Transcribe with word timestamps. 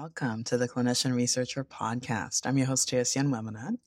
Welcome 0.00 0.44
to 0.44 0.56
the 0.56 0.68
Clinician 0.68 1.16
Researcher 1.16 1.64
Podcast. 1.64 2.46
I'm 2.46 2.56
your 2.56 2.68
host, 2.68 2.88
Toyosi 2.88 3.20
Onwuemene, 3.20 3.78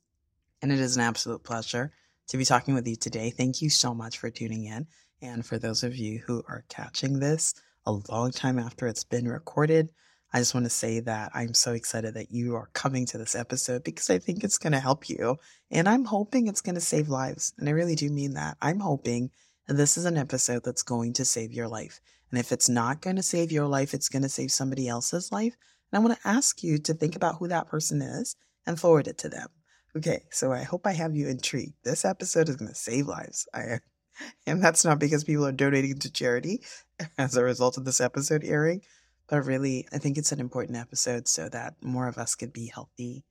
and 0.62 0.70
it 0.70 0.78
is 0.78 0.98
an 0.98 1.04
absolute 1.04 1.42
pleasure 1.42 1.94
to 2.28 2.38
be 2.38 2.44
talking 2.44 2.73
with 2.73 2.86
you 2.86 2.98
today. 2.98 3.30
Thank 3.30 3.62
you 3.62 3.70
so 3.70 3.94
much 3.94 4.17
for 4.17 4.30
tuning 4.30 4.66
in. 4.66 4.88
And 5.22 5.45
for 5.45 5.58
those 5.58 5.84
of 5.84 5.95
you 5.95 6.20
who 6.20 6.44
are 6.50 6.66
catching 6.67 7.20
this 7.20 7.54
a 7.86 7.94
long 7.94 8.32
time 8.32 8.59
after 8.59 8.88
it's 8.88 9.06
been 9.06 9.26
recorded, 9.26 9.94
I 10.34 10.39
just 10.39 10.54
want 10.54 10.66
to 10.66 10.70
say 10.70 11.00
that 11.00 11.32
I'm 11.34 11.54
so 11.54 11.72
excited 11.72 12.16
that 12.16 12.30
you 12.30 12.56
are 12.56 12.70
coming 12.73 13.06
to 13.06 13.17
this 13.17 13.34
episode 13.34 13.86
because 13.86 14.09
I 14.09 14.20
think 14.20 14.44
it's 14.44 14.58
going 14.58 14.73
to 14.73 14.82
help 14.82 15.08
you. 15.08 15.38
And 15.72 15.88
I'm 15.88 16.04
hoping 16.04 16.48
it's 16.48 16.62
going 16.62 16.76
to 16.76 16.82
save 16.82 17.08
lives. 17.08 17.54
And 17.58 17.70
I 17.70 17.72
really 17.72 17.95
do 17.95 18.09
mean 18.09 18.34
that. 18.34 18.58
I'm 18.62 18.82
hoping 18.82 19.32
this 19.66 19.95
is 19.95 20.04
an 20.04 20.17
episode 20.17 20.66
that's 20.66 20.84
going 20.84 21.14
to 21.14 21.23
save 21.23 21.54
your 21.54 21.70
life. 21.70 22.02
And 22.32 22.38
if 22.38 22.52
it's 22.52 22.67
not 22.67 23.00
going 23.00 23.16
to 23.16 23.23
save 23.23 23.50
your 23.54 23.67
life, 23.67 23.94
it's 23.94 24.09
going 24.09 24.23
to 24.23 24.30
save 24.30 24.52
somebody 24.52 24.89
else's 24.89 25.32
life. 25.32 25.56
And 25.92 26.00
I 26.00 26.06
want 26.06 26.20
to 26.20 26.28
ask 26.28 26.64
you 26.64 26.78
to 26.80 26.94
think 26.94 27.16
about 27.16 27.38
who 27.38 27.47
that 27.47 27.67
person 27.67 28.02
is 28.02 28.36
and 28.66 28.80
forward 28.80 29.08
it 29.08 29.17
to 29.20 29.30
them. 29.30 29.47
Okay, 29.95 30.23
so 30.30 30.53
I 30.53 30.64
hope 30.64 30.88
I 30.88 30.94
have 30.94 31.16
you 31.16 31.28
intrigued. 31.28 31.73
This 31.83 32.06
episode 32.06 32.48
is 32.48 32.56
going 32.56 32.70
to 32.70 32.75
save 32.75 33.08
lives. 33.08 33.48
I, 33.53 33.80
and 34.48 34.64
that's 34.64 34.86
not 34.86 35.00
because 35.00 35.23
people 35.23 35.45
are 35.45 35.52
donating 35.52 36.00
to 36.00 36.11
charity 36.11 36.64
as 37.17 37.36
a 37.36 37.44
result 37.44 37.78
of 37.78 37.86
this 37.86 38.00
episode 38.00 38.44
airing, 38.45 38.81
but 39.28 39.45
really, 39.45 39.88
I 39.92 39.98
think 39.98 40.17
it's 40.17 40.31
an 40.31 40.39
important 40.39 40.78
episode 40.78 41.28
so 41.28 41.50
that 41.50 41.75
more 41.81 42.08
of 42.08 42.17
us 42.17 42.36
could 42.36 42.53
be 42.53 42.67
healthy. 42.67 43.23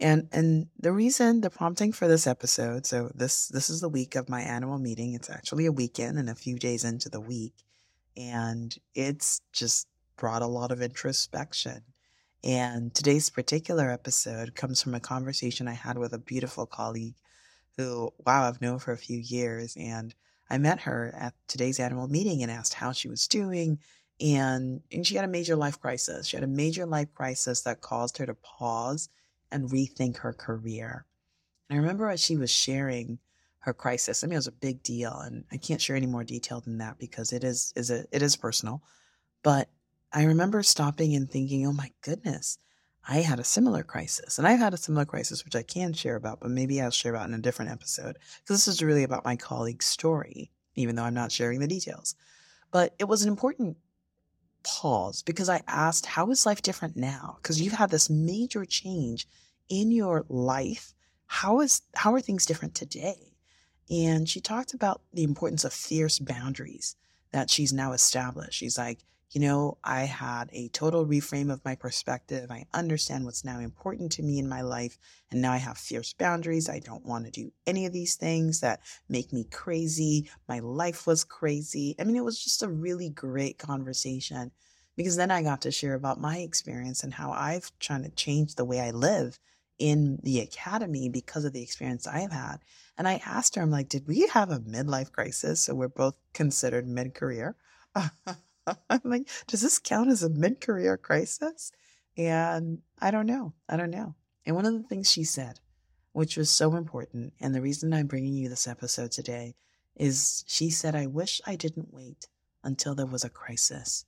And 0.00 0.28
and 0.32 0.66
the 0.78 0.92
reason, 0.92 1.40
the 1.40 1.50
prompting 1.50 1.92
for 1.92 2.08
this 2.08 2.26
episode, 2.26 2.84
so 2.84 3.12
this 3.14 3.46
this 3.48 3.70
is 3.70 3.80
the 3.80 3.88
week 3.88 4.16
of 4.16 4.28
my 4.28 4.40
annual 4.40 4.78
meeting. 4.78 5.14
It's 5.14 5.30
actually 5.30 5.66
a 5.66 5.72
weekend 5.72 6.18
and 6.18 6.28
a 6.28 6.34
few 6.34 6.58
days 6.58 6.82
into 6.82 7.08
the 7.08 7.20
week, 7.20 7.54
and 8.16 8.76
it's 8.94 9.40
just 9.52 9.86
brought 10.16 10.42
a 10.42 10.46
lot 10.46 10.70
of 10.70 10.82
introspection. 10.82 11.82
And 12.42 12.94
today's 12.94 13.30
particular 13.30 13.90
episode 13.90 14.54
comes 14.54 14.82
from 14.82 14.94
a 14.94 15.00
conversation 15.00 15.66
I 15.66 15.72
had 15.72 15.96
with 15.96 16.12
a 16.12 16.18
beautiful 16.18 16.66
colleague 16.66 17.14
who, 17.76 18.12
wow, 18.26 18.46
I've 18.46 18.60
known 18.60 18.78
for 18.78 18.92
a 18.92 18.98
few 18.98 19.18
years. 19.18 19.76
And 19.76 20.14
I 20.50 20.58
met 20.58 20.80
her 20.80 21.14
at 21.18 21.34
today's 21.48 21.80
animal 21.80 22.06
meeting 22.06 22.42
and 22.42 22.50
asked 22.50 22.74
how 22.74 22.92
she 22.92 23.08
was 23.08 23.26
doing. 23.26 23.78
And, 24.20 24.82
and 24.92 25.06
she 25.06 25.16
had 25.16 25.24
a 25.24 25.28
major 25.28 25.56
life 25.56 25.80
crisis. 25.80 26.26
She 26.26 26.36
had 26.36 26.44
a 26.44 26.48
major 26.48 26.86
life 26.86 27.12
crisis 27.14 27.62
that 27.62 27.80
caused 27.80 28.18
her 28.18 28.26
to 28.26 28.34
pause 28.34 29.08
and 29.50 29.70
rethink 29.70 30.18
her 30.18 30.32
career. 30.32 31.06
And 31.68 31.78
I 31.78 31.80
remember 31.80 32.10
as 32.10 32.22
she 32.22 32.36
was 32.36 32.50
sharing 32.50 33.18
her 33.60 33.72
crisis, 33.72 34.22
I 34.22 34.26
mean, 34.26 34.34
it 34.34 34.36
was 34.36 34.46
a 34.46 34.52
big 34.52 34.82
deal. 34.82 35.18
And 35.18 35.44
I 35.50 35.56
can't 35.56 35.80
share 35.80 35.96
any 35.96 36.06
more 36.06 36.24
detail 36.24 36.60
than 36.60 36.78
that 36.78 36.98
because 36.98 37.32
it 37.32 37.42
is, 37.42 37.72
is 37.74 37.90
a, 37.90 38.04
it 38.12 38.20
is 38.20 38.36
personal. 38.36 38.82
But 39.42 39.68
I 40.14 40.24
remember 40.24 40.62
stopping 40.62 41.16
and 41.16 41.28
thinking, 41.28 41.66
oh 41.66 41.72
my 41.72 41.90
goodness, 42.00 42.58
I 43.06 43.18
had 43.18 43.40
a 43.40 43.44
similar 43.44 43.82
crisis. 43.82 44.38
And 44.38 44.46
I've 44.46 44.60
had 44.60 44.72
a 44.72 44.78
similar 44.78 45.04
crisis, 45.04 45.44
which 45.44 45.56
I 45.56 45.64
can 45.64 45.92
share 45.92 46.14
about, 46.14 46.38
but 46.40 46.50
maybe 46.50 46.80
I'll 46.80 46.92
share 46.92 47.12
about 47.12 47.28
in 47.28 47.34
a 47.34 47.38
different 47.38 47.72
episode. 47.72 48.16
Because 48.40 48.64
this 48.64 48.68
is 48.68 48.82
really 48.82 49.02
about 49.02 49.24
my 49.24 49.34
colleague's 49.34 49.86
story, 49.86 50.52
even 50.76 50.94
though 50.94 51.02
I'm 51.02 51.14
not 51.14 51.32
sharing 51.32 51.58
the 51.58 51.66
details. 51.66 52.14
But 52.70 52.94
it 53.00 53.08
was 53.08 53.24
an 53.24 53.28
important 53.28 53.76
pause 54.62 55.22
because 55.22 55.48
I 55.48 55.62
asked, 55.66 56.06
how 56.06 56.30
is 56.30 56.46
life 56.46 56.62
different 56.62 56.96
now? 56.96 57.38
Because 57.42 57.60
you've 57.60 57.72
had 57.72 57.90
this 57.90 58.08
major 58.08 58.64
change 58.64 59.26
in 59.68 59.90
your 59.90 60.24
life. 60.28 60.94
How 61.26 61.60
is 61.60 61.82
how 61.96 62.14
are 62.14 62.20
things 62.20 62.46
different 62.46 62.76
today? 62.76 63.34
And 63.90 64.28
she 64.28 64.40
talked 64.40 64.74
about 64.74 65.02
the 65.12 65.24
importance 65.24 65.64
of 65.64 65.72
fierce 65.72 66.20
boundaries 66.20 66.94
that 67.32 67.50
she's 67.50 67.72
now 67.72 67.92
established. 67.92 68.58
She's 68.58 68.78
like, 68.78 69.00
you 69.30 69.40
know, 69.40 69.78
I 69.82 70.02
had 70.02 70.48
a 70.52 70.68
total 70.68 71.04
reframe 71.04 71.52
of 71.52 71.64
my 71.64 71.74
perspective. 71.74 72.50
I 72.50 72.66
understand 72.72 73.24
what's 73.24 73.44
now 73.44 73.58
important 73.58 74.12
to 74.12 74.22
me 74.22 74.38
in 74.38 74.48
my 74.48 74.60
life. 74.60 74.96
And 75.30 75.42
now 75.42 75.52
I 75.52 75.56
have 75.56 75.76
fierce 75.76 76.12
boundaries. 76.12 76.68
I 76.68 76.78
don't 76.78 77.04
want 77.04 77.24
to 77.24 77.30
do 77.30 77.50
any 77.66 77.86
of 77.86 77.92
these 77.92 78.14
things 78.14 78.60
that 78.60 78.80
make 79.08 79.32
me 79.32 79.44
crazy. 79.50 80.30
My 80.48 80.60
life 80.60 81.06
was 81.06 81.24
crazy. 81.24 81.96
I 81.98 82.04
mean, 82.04 82.16
it 82.16 82.24
was 82.24 82.42
just 82.42 82.62
a 82.62 82.68
really 82.68 83.10
great 83.10 83.58
conversation 83.58 84.52
because 84.96 85.16
then 85.16 85.30
I 85.30 85.42
got 85.42 85.62
to 85.62 85.72
share 85.72 85.94
about 85.94 86.20
my 86.20 86.38
experience 86.38 87.02
and 87.02 87.14
how 87.14 87.32
I've 87.32 87.76
tried 87.80 88.04
to 88.04 88.10
change 88.10 88.54
the 88.54 88.64
way 88.64 88.80
I 88.80 88.90
live 88.90 89.38
in 89.78 90.20
the 90.22 90.40
academy 90.40 91.08
because 91.08 91.44
of 91.44 91.52
the 91.52 91.62
experience 91.62 92.06
I've 92.06 92.30
had. 92.30 92.58
And 92.96 93.08
I 93.08 93.20
asked 93.26 93.56
her, 93.56 93.62
I'm 93.62 93.70
like, 93.70 93.88
did 93.88 94.06
we 94.06 94.28
have 94.28 94.50
a 94.50 94.60
midlife 94.60 95.10
crisis? 95.10 95.60
So 95.60 95.74
we're 95.74 95.88
both 95.88 96.16
considered 96.32 96.86
mid 96.86 97.14
career. 97.14 97.56
I'm 98.90 99.00
like, 99.04 99.28
does 99.46 99.62
this 99.62 99.78
count 99.78 100.10
as 100.10 100.22
a 100.22 100.30
mid 100.30 100.60
career 100.60 100.96
crisis? 100.96 101.72
And 102.16 102.78
I 103.00 103.10
don't 103.10 103.26
know. 103.26 103.54
I 103.68 103.76
don't 103.76 103.90
know. 103.90 104.14
And 104.46 104.54
one 104.54 104.66
of 104.66 104.74
the 104.74 104.88
things 104.88 105.10
she 105.10 105.24
said, 105.24 105.60
which 106.12 106.36
was 106.36 106.50
so 106.50 106.76
important, 106.76 107.32
and 107.40 107.54
the 107.54 107.62
reason 107.62 107.92
I'm 107.92 108.06
bringing 108.06 108.34
you 108.34 108.48
this 108.48 108.68
episode 108.68 109.10
today, 109.10 109.56
is 109.96 110.44
she 110.46 110.70
said, 110.70 110.94
I 110.94 111.06
wish 111.06 111.40
I 111.46 111.56
didn't 111.56 111.92
wait 111.92 112.28
until 112.62 112.94
there 112.94 113.06
was 113.06 113.24
a 113.24 113.30
crisis. 113.30 114.04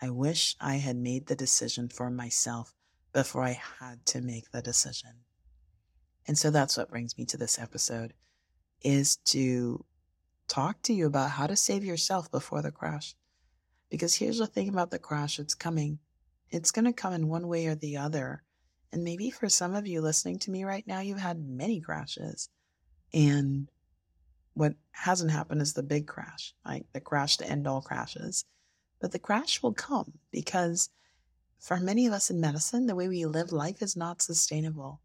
I 0.00 0.10
wish 0.10 0.56
I 0.60 0.76
had 0.76 0.96
made 0.96 1.26
the 1.26 1.36
decision 1.36 1.88
for 1.88 2.10
myself 2.10 2.74
before 3.12 3.42
I 3.42 3.60
had 3.80 4.04
to 4.06 4.20
make 4.20 4.50
the 4.50 4.62
decision. 4.62 5.24
And 6.26 6.38
so 6.38 6.50
that's 6.50 6.76
what 6.76 6.90
brings 6.90 7.16
me 7.16 7.24
to 7.26 7.36
this 7.36 7.58
episode 7.58 8.12
is 8.82 9.16
to 9.16 9.84
talk 10.46 10.82
to 10.82 10.92
you 10.92 11.06
about 11.06 11.30
how 11.30 11.46
to 11.46 11.56
save 11.56 11.84
yourself 11.84 12.30
before 12.30 12.62
the 12.62 12.70
crash. 12.70 13.14
Because 13.90 14.14
here's 14.14 14.38
the 14.38 14.46
thing 14.46 14.68
about 14.68 14.90
the 14.90 14.98
crash 14.98 15.38
it's 15.38 15.54
coming. 15.54 15.98
It's 16.50 16.70
going 16.70 16.84
to 16.84 16.92
come 16.92 17.12
in 17.12 17.28
one 17.28 17.48
way 17.48 17.66
or 17.66 17.74
the 17.74 17.96
other. 17.96 18.42
And 18.92 19.04
maybe 19.04 19.30
for 19.30 19.48
some 19.48 19.74
of 19.74 19.86
you 19.86 20.00
listening 20.00 20.38
to 20.40 20.50
me 20.50 20.64
right 20.64 20.86
now, 20.86 21.00
you've 21.00 21.18
had 21.18 21.46
many 21.46 21.80
crashes. 21.80 22.48
And 23.12 23.68
what 24.54 24.74
hasn't 24.92 25.30
happened 25.30 25.62
is 25.62 25.74
the 25.74 25.82
big 25.82 26.06
crash, 26.06 26.54
like 26.64 26.86
the 26.92 27.00
crash 27.00 27.36
to 27.38 27.48
end 27.48 27.66
all 27.66 27.80
crashes. 27.80 28.44
But 29.00 29.12
the 29.12 29.18
crash 29.18 29.62
will 29.62 29.74
come 29.74 30.12
because 30.30 30.90
for 31.60 31.78
many 31.78 32.06
of 32.06 32.12
us 32.12 32.30
in 32.30 32.40
medicine, 32.40 32.86
the 32.86 32.94
way 32.94 33.08
we 33.08 33.24
live 33.26 33.52
life 33.52 33.82
is 33.82 33.96
not 33.96 34.22
sustainable. 34.22 35.00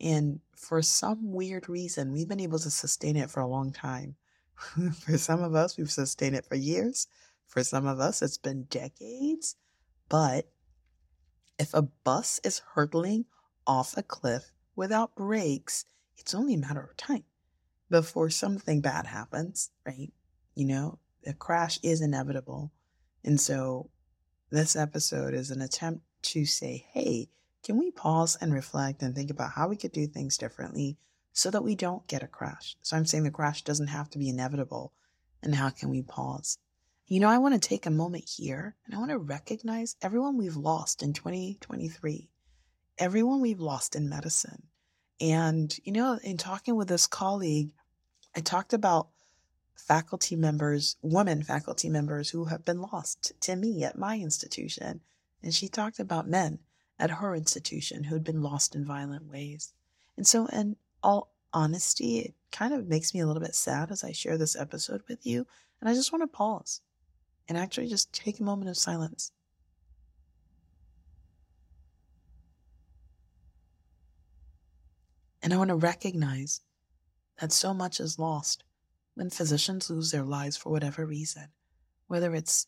And 0.00 0.40
for 0.56 0.82
some 0.82 1.32
weird 1.32 1.68
reason, 1.68 2.12
we've 2.12 2.28
been 2.28 2.40
able 2.40 2.58
to 2.58 2.70
sustain 2.70 3.16
it 3.16 3.30
for 3.30 3.40
a 3.40 3.46
long 3.46 3.72
time. 3.72 4.16
for 5.00 5.18
some 5.18 5.42
of 5.42 5.54
us, 5.54 5.76
we've 5.76 5.90
sustained 5.90 6.36
it 6.36 6.46
for 6.46 6.56
years. 6.56 7.06
For 7.46 7.62
some 7.62 7.86
of 7.86 8.00
us, 8.00 8.22
it's 8.22 8.38
been 8.38 8.64
decades. 8.64 9.56
But 10.08 10.48
if 11.58 11.72
a 11.72 11.82
bus 11.82 12.40
is 12.44 12.62
hurtling 12.74 13.26
off 13.66 13.96
a 13.96 14.02
cliff 14.02 14.50
without 14.76 15.14
brakes, 15.14 15.84
it's 16.18 16.34
only 16.34 16.54
a 16.54 16.58
matter 16.58 16.82
of 16.82 16.96
time 16.96 17.24
before 17.90 18.30
something 18.30 18.80
bad 18.80 19.06
happens, 19.06 19.70
right? 19.86 20.12
You 20.54 20.66
know, 20.66 20.98
a 21.26 21.32
crash 21.32 21.78
is 21.82 22.00
inevitable. 22.00 22.72
And 23.24 23.40
so 23.40 23.90
this 24.50 24.76
episode 24.76 25.34
is 25.34 25.50
an 25.50 25.62
attempt 25.62 26.02
to 26.22 26.44
say, 26.44 26.86
hey, 26.92 27.28
can 27.62 27.78
we 27.78 27.90
pause 27.90 28.36
and 28.40 28.52
reflect 28.52 29.02
and 29.02 29.14
think 29.14 29.30
about 29.30 29.52
how 29.52 29.68
we 29.68 29.76
could 29.76 29.92
do 29.92 30.06
things 30.06 30.36
differently 30.36 30.98
so 31.32 31.50
that 31.50 31.64
we 31.64 31.74
don't 31.74 32.06
get 32.06 32.22
a 32.22 32.28
crash? 32.28 32.76
So 32.82 32.96
I'm 32.96 33.06
saying 33.06 33.24
the 33.24 33.30
crash 33.30 33.62
doesn't 33.62 33.88
have 33.88 34.10
to 34.10 34.18
be 34.18 34.28
inevitable. 34.28 34.92
And 35.42 35.54
how 35.54 35.70
can 35.70 35.88
we 35.88 36.02
pause? 36.02 36.58
You 37.06 37.20
know, 37.20 37.28
I 37.28 37.36
want 37.36 37.52
to 37.52 37.68
take 37.68 37.84
a 37.84 37.90
moment 37.90 38.24
here 38.26 38.76
and 38.86 38.94
I 38.94 38.98
want 38.98 39.10
to 39.10 39.18
recognize 39.18 39.94
everyone 40.00 40.38
we've 40.38 40.56
lost 40.56 41.02
in 41.02 41.12
2023, 41.12 42.30
everyone 42.96 43.42
we've 43.42 43.60
lost 43.60 43.94
in 43.94 44.08
medicine. 44.08 44.62
And, 45.20 45.78
you 45.84 45.92
know, 45.92 46.18
in 46.24 46.38
talking 46.38 46.76
with 46.76 46.88
this 46.88 47.06
colleague, 47.06 47.72
I 48.34 48.40
talked 48.40 48.72
about 48.72 49.08
faculty 49.74 50.34
members, 50.34 50.96
women 51.02 51.42
faculty 51.42 51.90
members 51.90 52.30
who 52.30 52.46
have 52.46 52.64
been 52.64 52.80
lost 52.80 53.32
to 53.42 53.54
me 53.54 53.84
at 53.84 53.98
my 53.98 54.16
institution. 54.16 55.02
And 55.42 55.52
she 55.52 55.68
talked 55.68 56.00
about 56.00 56.26
men 56.26 56.60
at 56.98 57.10
her 57.10 57.34
institution 57.34 58.04
who 58.04 58.14
had 58.14 58.24
been 58.24 58.42
lost 58.42 58.74
in 58.74 58.86
violent 58.86 59.30
ways. 59.30 59.74
And 60.16 60.26
so, 60.26 60.46
in 60.46 60.76
all 61.02 61.34
honesty, 61.52 62.20
it 62.20 62.34
kind 62.50 62.72
of 62.72 62.88
makes 62.88 63.12
me 63.12 63.20
a 63.20 63.26
little 63.26 63.42
bit 63.42 63.54
sad 63.54 63.90
as 63.90 64.02
I 64.02 64.12
share 64.12 64.38
this 64.38 64.56
episode 64.56 65.02
with 65.06 65.26
you. 65.26 65.46
And 65.80 65.90
I 65.90 65.92
just 65.92 66.10
want 66.10 66.22
to 66.22 66.28
pause 66.28 66.80
and 67.48 67.58
actually 67.58 67.88
just 67.88 68.12
take 68.12 68.40
a 68.40 68.44
moment 68.44 68.70
of 68.70 68.76
silence. 68.76 69.32
And 75.42 75.52
I 75.52 75.58
want 75.58 75.68
to 75.68 75.76
recognize 75.76 76.62
that 77.40 77.52
so 77.52 77.74
much 77.74 78.00
is 78.00 78.18
lost 78.18 78.64
when 79.14 79.30
physicians 79.30 79.90
lose 79.90 80.10
their 80.10 80.24
lives 80.24 80.56
for 80.56 80.70
whatever 80.70 81.04
reason, 81.04 81.48
whether 82.06 82.34
it's, 82.34 82.66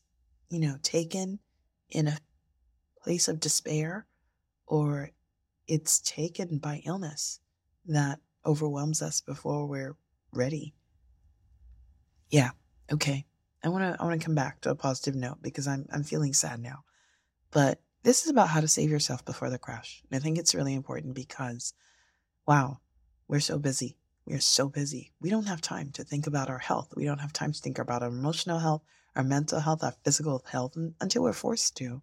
you 0.50 0.61
know, 0.61 0.76
taken 0.82 1.38
in 1.88 2.06
a 2.08 2.19
place 3.02 3.28
of 3.28 3.40
despair 3.40 4.06
or 4.67 5.11
it's 5.67 6.00
taken 6.00 6.58
by 6.58 6.82
illness 6.84 7.40
that 7.87 8.20
overwhelms 8.44 9.00
us 9.00 9.20
before 9.20 9.67
we're 9.67 9.96
ready. 10.32 10.75
Yeah, 12.31 12.50
okay. 12.93 13.25
I 13.66 13.68
want 13.68 13.82
to 13.82 14.00
I 14.00 14.04
want 14.06 14.20
to 14.20 14.24
come 14.24 14.36
back 14.36 14.60
to 14.60 14.70
a 14.70 14.76
positive 14.76 15.16
note 15.16 15.38
because 15.42 15.66
I'm 15.66 15.86
I'm 15.92 16.04
feeling 16.04 16.32
sad 16.32 16.60
now. 16.60 16.84
But 17.50 17.80
this 18.04 18.22
is 18.22 18.30
about 18.30 18.48
how 18.48 18.60
to 18.60 18.68
save 18.68 18.90
yourself 18.90 19.24
before 19.24 19.50
the 19.50 19.58
crash. 19.58 20.04
And 20.08 20.16
I 20.16 20.22
think 20.22 20.38
it's 20.38 20.54
really 20.54 20.72
important 20.72 21.14
because 21.14 21.74
wow, 22.46 22.78
we're 23.26 23.40
so 23.40 23.58
busy. 23.58 23.96
We 24.24 24.34
are 24.34 24.40
so 24.40 24.68
busy. 24.68 25.12
We 25.20 25.30
don't 25.30 25.48
have 25.48 25.60
time 25.60 25.90
to 25.94 26.04
think 26.04 26.28
about 26.28 26.48
our 26.48 26.60
health. 26.60 26.94
We 26.96 27.06
don't 27.06 27.18
have 27.18 27.32
time 27.32 27.50
to 27.50 27.60
think 27.60 27.80
about 27.80 28.04
our 28.04 28.08
emotional 28.08 28.60
health, 28.60 28.82
our 29.16 29.24
mental 29.24 29.58
health, 29.58 29.82
our 29.82 29.96
physical 30.04 30.44
health 30.48 30.76
until 31.00 31.24
we're 31.24 31.32
forced 31.32 31.76
to. 31.78 32.02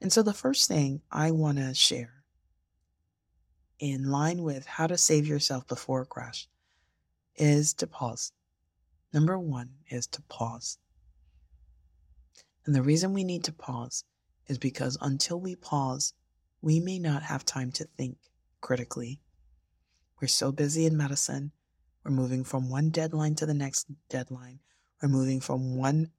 And 0.00 0.12
so 0.12 0.24
the 0.24 0.34
first 0.34 0.66
thing 0.66 1.02
I 1.12 1.30
want 1.30 1.58
to 1.58 1.74
share 1.74 2.24
in 3.78 4.10
line 4.10 4.42
with 4.42 4.66
how 4.66 4.88
to 4.88 4.98
save 4.98 5.28
yourself 5.28 5.68
before 5.68 6.02
a 6.02 6.06
crash 6.06 6.48
is 7.36 7.72
to 7.74 7.86
pause. 7.86 8.32
Number 9.12 9.38
one 9.38 9.70
is 9.88 10.06
to 10.08 10.22
pause. 10.22 10.78
And 12.64 12.74
the 12.74 12.82
reason 12.82 13.12
we 13.12 13.24
need 13.24 13.44
to 13.44 13.52
pause 13.52 14.04
is 14.46 14.58
because 14.58 14.96
until 15.00 15.40
we 15.40 15.56
pause, 15.56 16.14
we 16.60 16.80
may 16.80 16.98
not 16.98 17.22
have 17.22 17.44
time 17.44 17.72
to 17.72 17.84
think 17.96 18.16
critically 18.60 19.20
we're 20.22 20.28
so 20.28 20.52
busy 20.52 20.86
in 20.86 20.96
medicine. 20.96 21.50
We're 22.04 22.12
moving 22.12 22.44
from 22.44 22.70
one 22.70 22.90
deadline 22.90 23.34
to 23.34 23.46
the 23.46 23.54
next 23.54 23.88
deadline. 24.08 24.60
We're 25.02 25.08
moving 25.08 25.40
from 25.40 25.76
one 25.76 26.12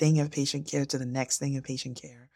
thing 0.00 0.18
of 0.18 0.32
patient 0.32 0.66
care 0.68 0.84
to 0.84 0.98
the 0.98 1.06
next 1.06 1.38
thing 1.38 1.56
of 1.56 1.62
patient 1.62 2.02
care. 2.02 2.28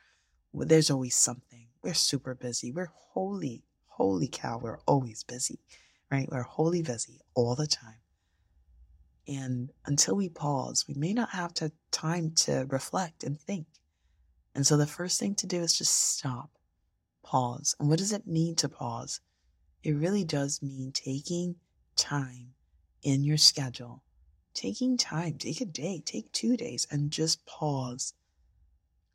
There's 0.55 0.89
always 0.89 1.17
something. 1.17 1.67
We're 1.83 1.95
super 1.95 2.37
busy. 2.37 2.71
We're 2.71 2.93
holy, 2.95 3.65
holy 3.87 4.29
cow. 4.29 4.61
We're 4.63 4.79
always 4.87 5.25
busy, 5.25 5.59
right? 6.13 6.29
We're 6.31 6.43
holy 6.43 6.83
busy 6.83 7.19
all 7.35 7.57
the 7.57 7.67
time. 7.67 7.99
And 9.31 9.71
until 9.87 10.17
we 10.17 10.29
pause, 10.29 10.85
we 10.87 10.95
may 10.95 11.15
not 11.15 11.31
have 11.31 11.55
to, 11.55 11.73
time 11.93 12.33
to 12.33 12.67
reflect 12.69 13.25
and 13.25 13.41
think. 13.41 13.67
And 14.55 14.67
so 14.67 14.77
the 14.77 14.87
first 14.87 15.19
thing 15.19 15.35
to 15.37 15.47
do 15.47 15.61
is 15.61 15.79
just 15.79 15.95
stop, 16.17 16.51
pause. 17.23 17.75
And 17.79 17.89
what 17.89 18.01
does 18.01 18.13
it 18.13 18.27
mean 18.27 18.57
to 18.57 18.69
pause? 18.69 19.21
it 19.83 19.93
really 19.93 20.25
does 20.25 20.63
mean 20.63 20.93
taking 20.93 21.57
time 21.97 22.53
in 23.03 23.25
your 23.25 23.37
schedule. 23.37 24.03
Taking 24.53 24.97
time, 24.97 25.39
take 25.39 25.61
a 25.61 25.65
day, 25.65 26.03
take 26.05 26.31
two 26.33 26.57
days, 26.57 26.87
and 26.91 27.11
just 27.11 27.47
pause. 27.47 28.15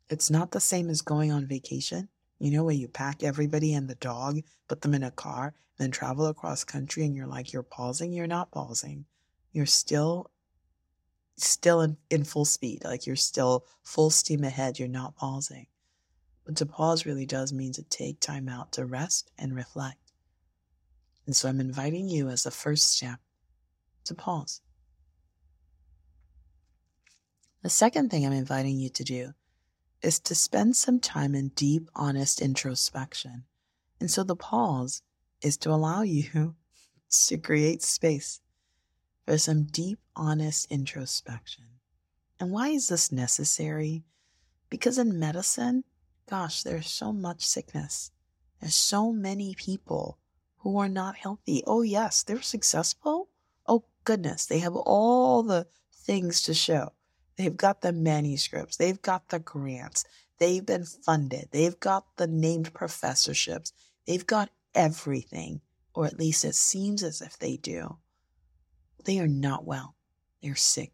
It's 0.08 0.30
not 0.30 0.50
the 0.50 0.60
same 0.60 0.88
as 0.88 1.02
going 1.02 1.30
on 1.30 1.46
vacation, 1.46 2.08
you 2.38 2.50
know, 2.50 2.64
where 2.64 2.74
you 2.74 2.88
pack 2.88 3.22
everybody 3.22 3.74
and 3.74 3.88
the 3.88 3.94
dog, 3.96 4.40
put 4.66 4.80
them 4.80 4.94
in 4.94 5.02
a 5.02 5.10
car, 5.10 5.54
and 5.78 5.84
then 5.84 5.90
travel 5.90 6.26
across 6.26 6.64
country 6.64 7.04
and 7.04 7.14
you're 7.14 7.26
like, 7.26 7.52
you're 7.52 7.62
pausing, 7.62 8.12
you're 8.12 8.26
not 8.26 8.50
pausing. 8.50 9.04
You're 9.56 9.64
still 9.64 10.30
still 11.38 11.80
in, 11.80 11.96
in 12.10 12.24
full 12.24 12.44
speed, 12.44 12.84
like 12.84 13.06
you're 13.06 13.16
still 13.16 13.64
full 13.82 14.10
steam 14.10 14.44
ahead, 14.44 14.78
you're 14.78 14.86
not 14.86 15.16
pausing. 15.16 15.66
But 16.44 16.56
to 16.56 16.66
pause 16.66 17.06
really 17.06 17.24
does 17.24 17.54
mean 17.54 17.72
to 17.72 17.82
take 17.82 18.20
time 18.20 18.50
out 18.50 18.72
to 18.72 18.84
rest 18.84 19.30
and 19.38 19.56
reflect. 19.56 20.12
And 21.24 21.34
so 21.34 21.48
I'm 21.48 21.58
inviting 21.58 22.06
you 22.10 22.28
as 22.28 22.42
the 22.42 22.50
first 22.50 22.92
step 22.94 23.18
to 24.04 24.14
pause. 24.14 24.60
The 27.62 27.70
second 27.70 28.10
thing 28.10 28.26
I'm 28.26 28.32
inviting 28.32 28.78
you 28.78 28.90
to 28.90 29.04
do 29.04 29.32
is 30.02 30.20
to 30.20 30.34
spend 30.34 30.76
some 30.76 31.00
time 31.00 31.34
in 31.34 31.48
deep, 31.48 31.88
honest 31.94 32.42
introspection. 32.42 33.44
And 34.02 34.10
so 34.10 34.22
the 34.22 34.36
pause 34.36 35.00
is 35.40 35.56
to 35.58 35.70
allow 35.70 36.02
you 36.02 36.56
to 37.28 37.38
create 37.38 37.82
space 37.82 38.42
for 39.26 39.38
some 39.38 39.64
deep, 39.64 39.98
honest 40.14 40.70
introspection. 40.70 41.64
And 42.38 42.52
why 42.52 42.68
is 42.68 42.88
this 42.88 43.10
necessary? 43.10 44.04
Because 44.70 44.98
in 44.98 45.18
medicine, 45.18 45.84
gosh, 46.28 46.62
there's 46.62 46.88
so 46.88 47.12
much 47.12 47.44
sickness. 47.44 48.12
There's 48.60 48.74
so 48.74 49.12
many 49.12 49.54
people 49.54 50.18
who 50.58 50.78
are 50.78 50.88
not 50.88 51.16
healthy. 51.16 51.62
Oh, 51.66 51.82
yes, 51.82 52.22
they're 52.22 52.42
successful. 52.42 53.28
Oh, 53.66 53.84
goodness, 54.04 54.46
they 54.46 54.60
have 54.60 54.76
all 54.76 55.42
the 55.42 55.66
things 55.92 56.42
to 56.42 56.54
show. 56.54 56.92
They've 57.36 57.56
got 57.56 57.82
the 57.82 57.92
manuscripts, 57.92 58.76
they've 58.76 59.00
got 59.02 59.28
the 59.28 59.38
grants, 59.38 60.04
they've 60.38 60.64
been 60.64 60.84
funded, 60.84 61.48
they've 61.50 61.78
got 61.78 62.06
the 62.16 62.26
named 62.26 62.72
professorships, 62.72 63.72
they've 64.06 64.26
got 64.26 64.50
everything, 64.74 65.60
or 65.94 66.06
at 66.06 66.18
least 66.18 66.46
it 66.46 66.54
seems 66.54 67.02
as 67.02 67.20
if 67.20 67.38
they 67.38 67.58
do. 67.58 67.98
They 69.06 69.20
are 69.20 69.28
not 69.28 69.64
well, 69.64 69.94
they're 70.42 70.56
sick. 70.56 70.92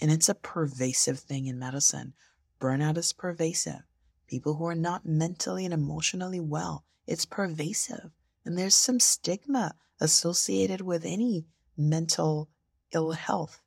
And 0.00 0.12
it's 0.12 0.28
a 0.28 0.34
pervasive 0.34 1.18
thing 1.18 1.46
in 1.46 1.58
medicine. 1.58 2.14
Burnout 2.60 2.96
is 2.96 3.12
pervasive. 3.12 3.82
People 4.28 4.54
who 4.54 4.66
are 4.66 4.76
not 4.76 5.04
mentally 5.04 5.64
and 5.64 5.74
emotionally 5.74 6.38
well, 6.38 6.84
it's 7.06 7.26
pervasive. 7.26 8.12
And 8.44 8.56
there's 8.56 8.76
some 8.76 9.00
stigma 9.00 9.74
associated 10.00 10.82
with 10.82 11.04
any 11.04 11.44
mental 11.76 12.48
ill 12.92 13.10
health. 13.10 13.60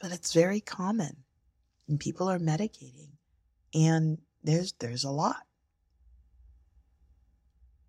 But 0.00 0.12
it's 0.12 0.32
very 0.32 0.60
common. 0.60 1.24
And 1.88 2.00
people 2.00 2.28
are 2.28 2.38
medicating. 2.38 3.10
And 3.74 4.18
there's 4.42 4.72
there's 4.78 5.04
a 5.04 5.10
lot. 5.10 5.44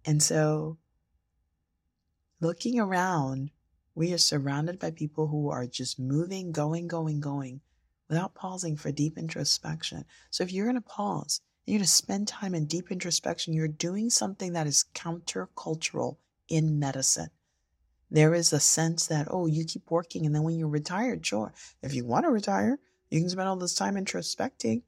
And 0.05 0.21
so 0.21 0.77
looking 2.41 2.79
around, 2.79 3.51
we 3.95 4.13
are 4.13 4.17
surrounded 4.17 4.79
by 4.79 4.91
people 4.91 5.27
who 5.27 5.49
are 5.49 5.65
just 5.65 5.99
moving, 5.99 6.51
going, 6.51 6.87
going, 6.87 7.19
going 7.19 7.61
without 8.09 8.35
pausing 8.35 8.75
for 8.75 8.91
deep 8.91 9.17
introspection. 9.17 10.05
So 10.29 10.43
if 10.43 10.51
you're 10.51 10.65
going 10.65 10.75
to 10.75 10.81
pause 10.81 11.41
and 11.65 11.73
you're 11.73 11.79
going 11.79 11.85
to 11.85 11.91
spend 11.91 12.27
time 12.27 12.55
in 12.55 12.65
deep 12.65 12.91
introspection. 12.91 13.53
You're 13.53 13.69
doing 13.69 14.09
something 14.09 14.53
that 14.53 14.67
is 14.67 14.85
countercultural 14.93 16.17
in 16.49 16.77
medicine. 16.77 17.29
There 18.11 18.33
is 18.33 18.51
a 18.51 18.59
sense 18.59 19.07
that, 19.07 19.27
oh, 19.31 19.47
you 19.47 19.65
keep 19.65 19.89
working, 19.89 20.25
and 20.25 20.35
then 20.35 20.43
when 20.43 20.59
you're 20.59 20.67
retired, 20.67 21.25
sure, 21.25 21.53
if 21.81 21.93
you 21.95 22.05
want 22.05 22.25
to 22.25 22.31
retire, 22.31 22.77
you 23.09 23.19
can 23.19 23.29
spend 23.29 23.47
all 23.47 23.55
this 23.55 23.75
time 23.75 23.95
introspecting. 23.95 24.83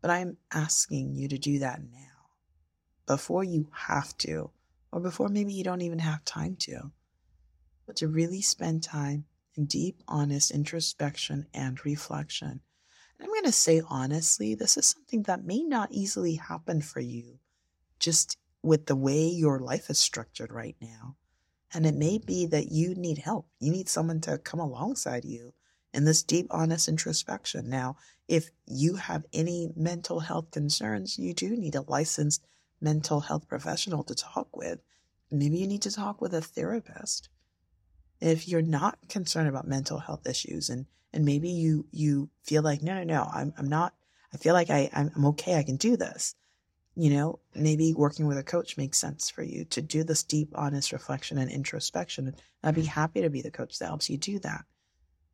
But 0.00 0.10
I'm 0.10 0.36
asking 0.52 1.14
you 1.14 1.28
to 1.28 1.38
do 1.38 1.58
that 1.58 1.80
now 1.92 1.98
before 3.06 3.44
you 3.44 3.68
have 3.72 4.16
to, 4.18 4.50
or 4.92 5.00
before 5.00 5.28
maybe 5.28 5.52
you 5.52 5.64
don't 5.64 5.82
even 5.82 5.98
have 5.98 6.24
time 6.24 6.56
to. 6.60 6.92
But 7.92 7.98
to 7.98 8.08
really 8.08 8.40
spend 8.40 8.82
time 8.82 9.26
in 9.54 9.66
deep, 9.66 10.02
honest 10.08 10.50
introspection 10.50 11.46
and 11.52 11.84
reflection 11.84 12.48
And 12.48 12.60
I'm 13.20 13.28
going 13.28 13.44
to 13.44 13.52
say 13.52 13.82
honestly, 13.86 14.54
this 14.54 14.78
is 14.78 14.86
something 14.86 15.24
that 15.24 15.44
may 15.44 15.62
not 15.62 15.92
easily 15.92 16.36
happen 16.36 16.80
for 16.80 17.00
you 17.00 17.38
just 17.98 18.38
with 18.62 18.86
the 18.86 18.96
way 18.96 19.26
your 19.28 19.58
life 19.58 19.90
is 19.90 19.98
structured 19.98 20.54
right 20.54 20.74
now. 20.80 21.16
And 21.74 21.84
it 21.84 21.94
may 21.94 22.16
be 22.16 22.46
that 22.46 22.72
you 22.72 22.94
need 22.94 23.18
help. 23.18 23.46
You 23.60 23.70
need 23.70 23.90
someone 23.90 24.22
to 24.22 24.38
come 24.38 24.60
alongside 24.60 25.26
you 25.26 25.52
in 25.92 26.06
this 26.06 26.22
deep, 26.22 26.46
honest 26.48 26.88
introspection. 26.88 27.68
Now, 27.68 27.98
if 28.26 28.48
you 28.66 28.94
have 28.94 29.26
any 29.34 29.70
mental 29.76 30.20
health 30.20 30.50
concerns, 30.50 31.18
you 31.18 31.34
do 31.34 31.58
need 31.58 31.74
a 31.74 31.82
licensed 31.82 32.42
mental 32.80 33.20
health 33.20 33.46
professional 33.48 34.02
to 34.04 34.14
talk 34.14 34.56
with. 34.56 34.78
Maybe 35.30 35.58
you 35.58 35.66
need 35.66 35.82
to 35.82 35.92
talk 35.92 36.22
with 36.22 36.32
a 36.32 36.40
therapist. 36.40 37.28
If 38.22 38.48
you're 38.48 38.62
not 38.62 38.96
concerned 39.08 39.48
about 39.48 39.66
mental 39.68 39.98
health 39.98 40.26
issues 40.26 40.70
and 40.70 40.86
And 41.14 41.24
maybe 41.26 41.50
you, 41.50 41.84
you 41.90 42.30
feel 42.42 42.62
like, 42.62 42.82
no, 42.82 42.94
no, 42.94 43.04
no, 43.04 43.22
I'm, 43.30 43.52
I'm 43.58 43.68
not, 43.68 43.92
I 44.32 44.38
feel 44.38 44.54
like 44.54 44.70
I, 44.70 44.88
I'm, 44.94 45.10
I'm 45.14 45.26
okay. 45.26 45.56
I 45.56 45.62
can 45.62 45.76
do 45.76 45.94
this. 45.96 46.34
You 46.94 47.10
know, 47.10 47.38
maybe 47.54 47.92
working 47.92 48.26
with 48.26 48.38
a 48.38 48.42
coach 48.42 48.78
makes 48.78 48.98
sense 48.98 49.28
for 49.28 49.42
you 49.42 49.66
to 49.66 49.82
do 49.82 50.04
this 50.04 50.22
deep, 50.24 50.48
honest 50.54 50.92
reflection 50.92 51.36
and 51.38 51.50
introspection. 51.50 52.28
And 52.28 52.36
I'd 52.62 52.74
be 52.74 52.80
mm-hmm. 52.82 53.00
happy 53.00 53.20
to 53.20 53.28
be 53.28 53.42
the 53.42 53.50
coach 53.50 53.78
that 53.78 53.88
helps 53.88 54.08
you 54.08 54.16
do 54.16 54.38
that. 54.38 54.64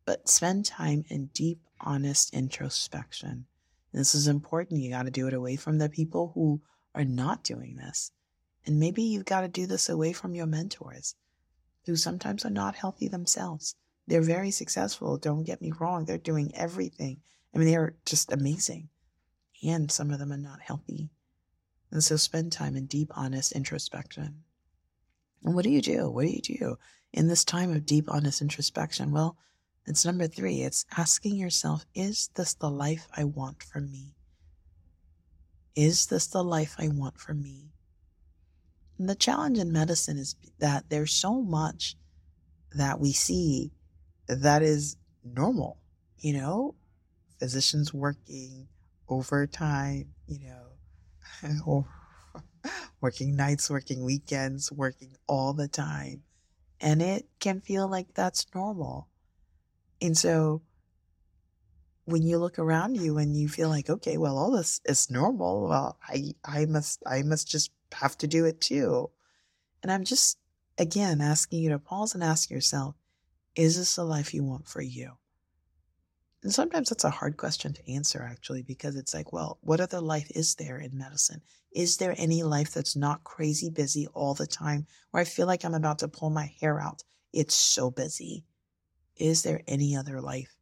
But 0.05 0.29
spend 0.29 0.67
time 0.67 1.05
in 1.09 1.31
deep, 1.33 1.61
honest 1.81 2.35
introspection. 2.35 3.47
And 3.93 4.01
this 4.01 4.15
is 4.15 4.27
important. 4.27 4.81
You 4.81 4.91
got 4.91 5.07
to 5.07 5.21
do 5.21 5.29
it 5.29 5.35
away 5.35 5.57
from 5.57 5.79
the 5.79 5.89
people 5.89 6.33
who 6.35 6.61
are 6.93 7.05
not 7.05 7.45
doing 7.45 7.77
this. 7.77 8.11
And 8.67 8.81
maybe 8.81 9.03
you've 9.03 9.33
got 9.33 9.43
to 9.43 9.61
do 9.61 9.67
this 9.67 9.89
away 9.89 10.13
from 10.13 10.35
your 10.35 10.47
mentors 10.47 11.15
who 11.87 11.97
sometimes 11.97 12.45
are 12.45 12.51
not 12.51 12.75
healthy 12.75 13.09
themselves. 13.09 13.75
They're 14.07 14.23
very 14.23 14.51
successful. 14.51 15.19
Don't 15.19 15.45
get 15.45 15.61
me 15.61 15.73
wrong. 15.79 16.05
They're 16.05 16.19
doing 16.19 16.53
everything. 16.55 17.21
I 17.55 17.59
mean, 17.59 17.69
they're 17.69 17.95
just 18.07 18.33
amazing. 18.33 18.89
And 19.63 19.91
some 19.91 20.11
of 20.11 20.19
them 20.19 20.33
are 20.33 20.39
not 20.39 20.61
healthy. 20.61 21.11
And 21.91 22.05
so 22.05 22.17
spend 22.17 22.53
time 22.53 22.77
in 22.77 22.87
deep, 22.87 23.11
honest 23.17 23.53
introspection. 23.53 24.45
And 25.45 25.55
what 25.55 25.65
do 25.65 25.71
you 25.71 25.83
do? 25.83 26.11
What 26.11 26.27
do 26.27 26.31
you 26.31 26.41
do 26.41 26.79
in 27.13 27.29
this 27.29 27.45
time 27.45 27.73
of 27.73 27.87
deep, 27.87 28.07
honest 28.09 28.43
introspection? 28.43 29.13
Well, 29.13 29.37
it's 29.87 30.05
number 30.05 30.27
three. 30.27 30.63
It's 30.63 30.85
asking 30.97 31.37
yourself, 31.37 31.87
is 31.95 32.31
this 32.35 32.55
the 32.55 32.71
life 32.71 33.09
I 33.17 33.25
want 33.25 33.63
for 33.63 33.81
me? 33.81 34.15
Is 35.75 36.07
this 36.07 36.27
the 36.27 36.45
life 36.45 36.77
I 36.79 36.89
want 36.89 37.19
for 37.19 37.35
me? 37.35 37.73
The 38.99 39.15
challenge 39.15 39.59
in 39.59 39.73
medicine 39.73 40.19
is 40.19 40.35
that 40.59 40.91
there's 40.91 41.13
so 41.13 41.41
much 41.41 41.97
that 42.73 43.01
we 43.01 43.13
see 43.13 43.71
that 44.29 44.63
is 44.63 44.97
normal, 45.25 45.79
you 46.19 46.35
know, 46.35 46.75
physicians 47.39 47.95
working 47.95 48.69
overtime, 49.09 50.15
you 50.27 50.41
know, 50.41 51.87
working 53.01 53.37
nights, 53.37 53.71
working 53.71 54.05
weekends, 54.05 54.73
working 54.73 55.17
all 55.27 55.53
the 55.53 55.69
time. 55.69 56.23
And 56.81 57.01
it 57.03 57.29
can 57.41 57.61
feel 57.61 57.89
like 57.89 58.15
that's 58.15 58.47
normal. 58.55 59.09
And 60.01 60.17
so 60.17 60.63
when 62.09 62.23
you 62.23 62.39
look 62.39 62.59
around 62.59 62.97
you 62.97 63.19
and 63.19 63.37
you 63.37 63.51
feel 63.51 63.69
like, 63.69 63.91
okay, 63.91 64.17
well, 64.17 64.39
all 64.39 64.51
this 64.51 64.81
is 64.87 65.11
normal. 65.11 65.69
Well, 65.69 65.99
I, 66.09 66.33
I 66.43 66.65
must, 66.65 67.03
I 67.07 67.23
must 67.23 67.47
just 67.47 67.71
have 67.93 68.17
to 68.19 68.27
do 68.27 68.47
it 68.47 68.63
too. 68.63 69.11
And 69.83 69.93
I'm 69.93 70.05
just, 70.05 70.39
again, 70.79 71.21
asking 71.21 71.61
you 71.61 71.69
to 71.69 71.79
pause 71.79 72.15
and 72.15 72.25
ask 72.25 72.51
yourself, 72.51 72.95
is 73.55 73.77
this 73.77 73.97
the 73.97 74.05
life 74.05 74.33
you 74.33 74.43
want 74.43 74.67
for 74.67 74.81
you? 74.81 75.19
And 76.43 76.51
sometimes 76.51 76.89
that's 76.89 77.05
a 77.05 77.11
hard 77.11 77.37
question 77.37 77.75
to 77.75 77.93
answer, 77.93 78.23
actually, 78.23 78.63
because 78.63 78.97
it's 78.97 79.13
like, 79.13 79.31
well, 79.31 79.59
what 79.61 79.81
other 79.81 80.01
life 80.01 80.31
is 80.35 80.55
there 80.55 80.79
in 80.79 80.97
medicine? 80.97 81.43
Is 81.75 81.99
there 81.99 82.15
any 82.17 82.43
life 82.43 82.73
that's 82.73 82.97
not 82.97 83.23
crazy 83.25 83.69
busy 83.69 84.07
all 84.15 84.33
the 84.33 84.47
time 84.47 84.87
where 85.11 85.21
I 85.21 85.25
feel 85.25 85.47
like 85.47 85.63
I'm 85.63 85.75
about 85.75 85.99
to 85.99 86.09
pull 86.09 86.31
my 86.31 86.51
hair 86.59 86.81
out? 86.81 87.03
It's 87.35 87.55
so 87.55 87.91
busy. 87.91 88.47
Is 89.17 89.43
there 89.43 89.61
any 89.69 89.95
other 89.95 90.23
life? 90.23 90.58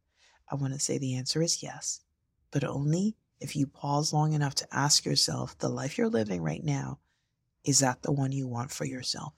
I 0.49 0.55
want 0.55 0.73
to 0.73 0.79
say 0.79 0.97
the 0.97 1.15
answer 1.15 1.41
is 1.41 1.61
yes, 1.61 2.01
but 2.51 2.63
only 2.63 3.15
if 3.39 3.55
you 3.55 3.67
pause 3.67 4.13
long 4.13 4.33
enough 4.33 4.55
to 4.55 4.67
ask 4.71 5.05
yourself 5.05 5.57
the 5.57 5.69
life 5.69 5.97
you're 5.97 6.09
living 6.09 6.41
right 6.41 6.63
now, 6.63 6.99
is 7.63 7.79
that 7.79 8.01
the 8.01 8.11
one 8.11 8.31
you 8.31 8.47
want 8.47 8.71
for 8.71 8.85
yourself? 8.85 9.33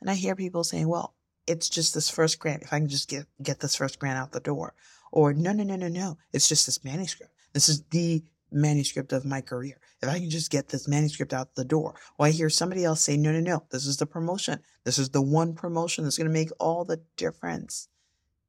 And 0.00 0.10
I 0.10 0.14
hear 0.14 0.36
people 0.36 0.64
saying, 0.64 0.88
well, 0.88 1.14
it's 1.46 1.68
just 1.68 1.94
this 1.94 2.10
first 2.10 2.38
grant. 2.38 2.62
If 2.62 2.72
I 2.72 2.78
can 2.78 2.88
just 2.88 3.08
get, 3.08 3.26
get 3.42 3.60
this 3.60 3.76
first 3.76 3.98
grant 3.98 4.18
out 4.18 4.32
the 4.32 4.40
door. 4.40 4.74
Or 5.12 5.32
no, 5.32 5.52
no, 5.52 5.62
no, 5.62 5.76
no, 5.76 5.88
no. 5.88 6.18
It's 6.32 6.48
just 6.48 6.66
this 6.66 6.84
manuscript. 6.84 7.32
This 7.52 7.68
is 7.68 7.82
the 7.90 8.22
manuscript 8.50 9.12
of 9.12 9.24
my 9.24 9.40
career. 9.40 9.78
If 10.02 10.08
I 10.08 10.18
can 10.18 10.30
just 10.30 10.50
get 10.50 10.68
this 10.68 10.86
manuscript 10.86 11.32
out 11.32 11.54
the 11.54 11.64
door. 11.64 11.94
Or 12.18 12.26
I 12.26 12.30
hear 12.30 12.50
somebody 12.50 12.84
else 12.84 13.00
say, 13.00 13.16
no, 13.16 13.32
no, 13.32 13.40
no. 13.40 13.64
This 13.70 13.86
is 13.86 13.96
the 13.96 14.06
promotion. 14.06 14.60
This 14.84 14.98
is 14.98 15.10
the 15.10 15.22
one 15.22 15.54
promotion 15.54 16.04
that's 16.04 16.18
going 16.18 16.28
to 16.28 16.32
make 16.32 16.50
all 16.60 16.84
the 16.84 17.02
difference. 17.16 17.88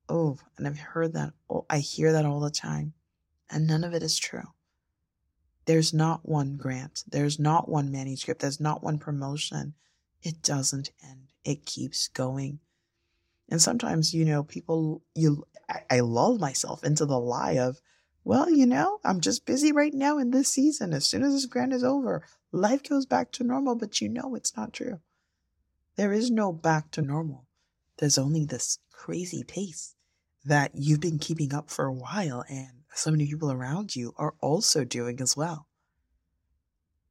Oh, 0.08 0.38
and 0.58 0.68
I've 0.68 0.78
heard 0.78 1.14
that. 1.14 1.34
Oh, 1.50 1.66
I 1.70 1.80
hear 1.80 2.12
that 2.12 2.26
all 2.26 2.40
the 2.40 2.52
time. 2.52 2.94
And 3.50 3.68
none 3.68 3.84
of 3.84 3.94
it 3.94 4.04
is 4.04 4.18
true. 4.18 4.54
There's 5.66 5.94
not 5.94 6.28
one 6.28 6.58
grant. 6.58 7.04
There's 7.08 7.40
not 7.40 7.68
one 7.68 7.92
manuscript. 7.92 8.42
There's 8.42 8.60
not 8.60 8.84
one 8.84 9.00
promotion. 9.00 9.74
It 10.22 10.42
doesn't 10.42 10.92
end. 11.04 11.32
It 11.44 11.66
keeps 11.66 12.08
going. 12.08 12.60
And 13.50 13.62
sometimes, 13.62 14.14
you 14.14 14.26
know, 14.26 14.44
people, 14.44 15.04
you, 15.14 15.46
I, 15.70 15.82
I 15.90 16.00
lull 16.02 16.38
myself 16.38 16.84
into 16.84 17.06
the 17.06 17.20
lie 17.20 17.58
of, 17.58 17.80
well, 18.24 18.50
you 18.50 18.66
know, 18.66 19.00
I'm 19.04 19.22
just 19.22 19.46
busy 19.46 19.72
right 19.72 19.94
now 19.94 20.18
in 20.18 20.32
this 20.32 20.50
season. 20.50 20.94
As 20.94 21.06
soon 21.06 21.24
as 21.24 21.34
this 21.34 21.46
grant 21.46 21.74
is 21.74 21.84
over, 21.84 22.24
life 22.52 22.82
goes 22.84 23.06
back 23.06 23.32
to 23.34 23.44
normal, 23.44 23.76
but 23.76 24.02
you 24.02 24.10
know 24.10 24.34
it's 24.34 24.58
not 24.58 24.74
true. 24.74 25.00
There 25.96 26.12
is 26.12 26.32
no 26.32 26.52
back 26.52 26.90
to 26.92 27.02
normal. 27.02 27.45
There's 27.98 28.18
only 28.18 28.46
this 28.46 28.80
crazy 28.92 29.44
pace 29.44 29.96
that 30.44 30.72
you've 30.74 31.00
been 31.00 31.20
keeping 31.20 31.54
up 31.54 31.70
for 31.70 31.86
a 31.86 31.94
while 31.94 32.44
and 32.50 32.84
so 32.94 33.12
many 33.12 33.26
people 33.26 33.52
around 33.52 33.96
you 33.96 34.14
are 34.18 34.36
also 34.40 34.86
doing 34.86 35.20
as 35.20 35.36
well. 35.36 35.68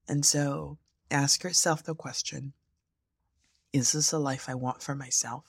And 0.09 0.25
so 0.25 0.79
ask 1.11 1.43
yourself 1.43 1.83
the 1.83 1.95
question 1.95 2.55
Is 3.73 3.93
this 3.93 4.12
a 4.12 4.19
life 4.19 4.49
I 4.49 4.55
want 4.55 4.83
for 4.83 4.95
myself? 4.95 5.45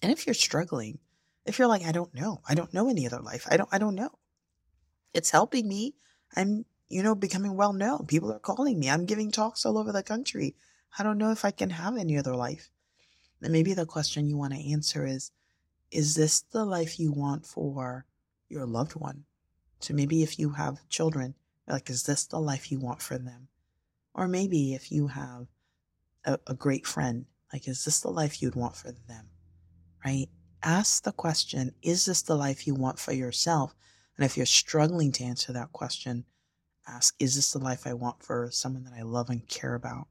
And 0.00 0.10
if 0.10 0.26
you're 0.26 0.34
struggling, 0.34 0.98
if 1.46 1.58
you're 1.58 1.68
like, 1.68 1.84
I 1.84 1.92
don't 1.92 2.14
know, 2.14 2.40
I 2.48 2.54
don't 2.54 2.74
know 2.74 2.88
any 2.88 3.06
other 3.06 3.20
life, 3.20 3.46
I 3.48 3.56
don't, 3.56 3.68
I 3.72 3.78
don't 3.78 3.94
know. 3.94 4.10
It's 5.14 5.30
helping 5.30 5.68
me. 5.68 5.94
I'm, 6.34 6.64
you 6.88 7.02
know, 7.02 7.14
becoming 7.14 7.56
well 7.56 7.72
known. 7.72 8.06
People 8.06 8.32
are 8.32 8.38
calling 8.38 8.78
me. 8.78 8.90
I'm 8.90 9.06
giving 9.06 9.30
talks 9.30 9.64
all 9.64 9.78
over 9.78 9.92
the 9.92 10.02
country. 10.02 10.56
I 10.98 11.02
don't 11.02 11.18
know 11.18 11.30
if 11.30 11.44
I 11.44 11.50
can 11.50 11.70
have 11.70 11.96
any 11.96 12.18
other 12.18 12.34
life. 12.34 12.70
And 13.42 13.52
maybe 13.52 13.74
the 13.74 13.86
question 13.86 14.28
you 14.28 14.36
want 14.36 14.52
to 14.54 14.72
answer 14.72 15.06
is, 15.06 15.32
is 15.90 16.14
this 16.14 16.42
the 16.52 16.64
life 16.64 16.98
you 16.98 17.12
want 17.12 17.44
for 17.44 18.06
your 18.48 18.66
loved 18.66 18.94
one? 18.94 19.24
So 19.80 19.94
maybe 19.94 20.22
if 20.22 20.38
you 20.38 20.50
have 20.50 20.88
children, 20.88 21.34
like, 21.68 21.90
is 21.90 22.04
this 22.04 22.24
the 22.26 22.38
life 22.38 22.70
you 22.70 22.78
want 22.78 23.02
for 23.02 23.18
them? 23.18 23.48
Or 24.14 24.28
maybe 24.28 24.74
if 24.74 24.92
you 24.92 25.08
have 25.08 25.46
a, 26.24 26.38
a 26.46 26.54
great 26.54 26.86
friend, 26.86 27.26
like, 27.52 27.66
is 27.66 27.84
this 27.84 28.00
the 28.00 28.10
life 28.10 28.40
you'd 28.40 28.54
want 28.54 28.76
for 28.76 28.92
them? 28.92 29.28
Right? 30.04 30.28
Ask 30.62 31.02
the 31.02 31.12
question, 31.12 31.72
is 31.82 32.04
this 32.04 32.22
the 32.22 32.36
life 32.36 32.66
you 32.66 32.74
want 32.74 32.98
for 32.98 33.12
yourself? 33.12 33.74
And 34.16 34.24
if 34.24 34.36
you're 34.36 34.46
struggling 34.46 35.10
to 35.12 35.24
answer 35.24 35.52
that 35.52 35.72
question, 35.72 36.24
ask, 36.86 37.14
is 37.18 37.34
this 37.34 37.52
the 37.52 37.58
life 37.58 37.86
I 37.86 37.94
want 37.94 38.22
for 38.22 38.48
someone 38.52 38.84
that 38.84 38.94
I 38.96 39.02
love 39.02 39.30
and 39.30 39.46
care 39.48 39.74
about? 39.74 40.06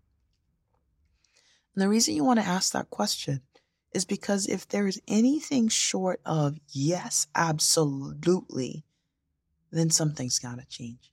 And 1.75 1.81
the 1.81 1.89
reason 1.89 2.15
you 2.15 2.23
want 2.23 2.39
to 2.39 2.45
ask 2.45 2.73
that 2.73 2.89
question 2.89 3.41
is 3.93 4.05
because 4.05 4.47
if 4.47 4.67
there 4.67 4.87
is 4.87 5.01
anything 5.07 5.67
short 5.67 6.21
of 6.25 6.57
yes, 6.69 7.27
absolutely, 7.35 8.85
then 9.71 9.89
something's 9.89 10.39
got 10.39 10.59
to 10.59 10.65
change. 10.65 11.11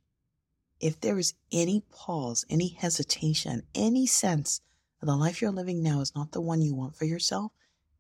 If 0.80 1.00
there 1.00 1.18
is 1.18 1.34
any 1.52 1.82
pause, 1.90 2.44
any 2.48 2.68
hesitation, 2.68 3.62
any 3.74 4.06
sense 4.06 4.60
that 5.00 5.06
the 5.06 5.16
life 5.16 5.40
you're 5.40 5.50
living 5.50 5.82
now 5.82 6.00
is 6.00 6.14
not 6.14 6.32
the 6.32 6.40
one 6.40 6.62
you 6.62 6.74
want 6.74 6.96
for 6.96 7.04
yourself, 7.04 7.52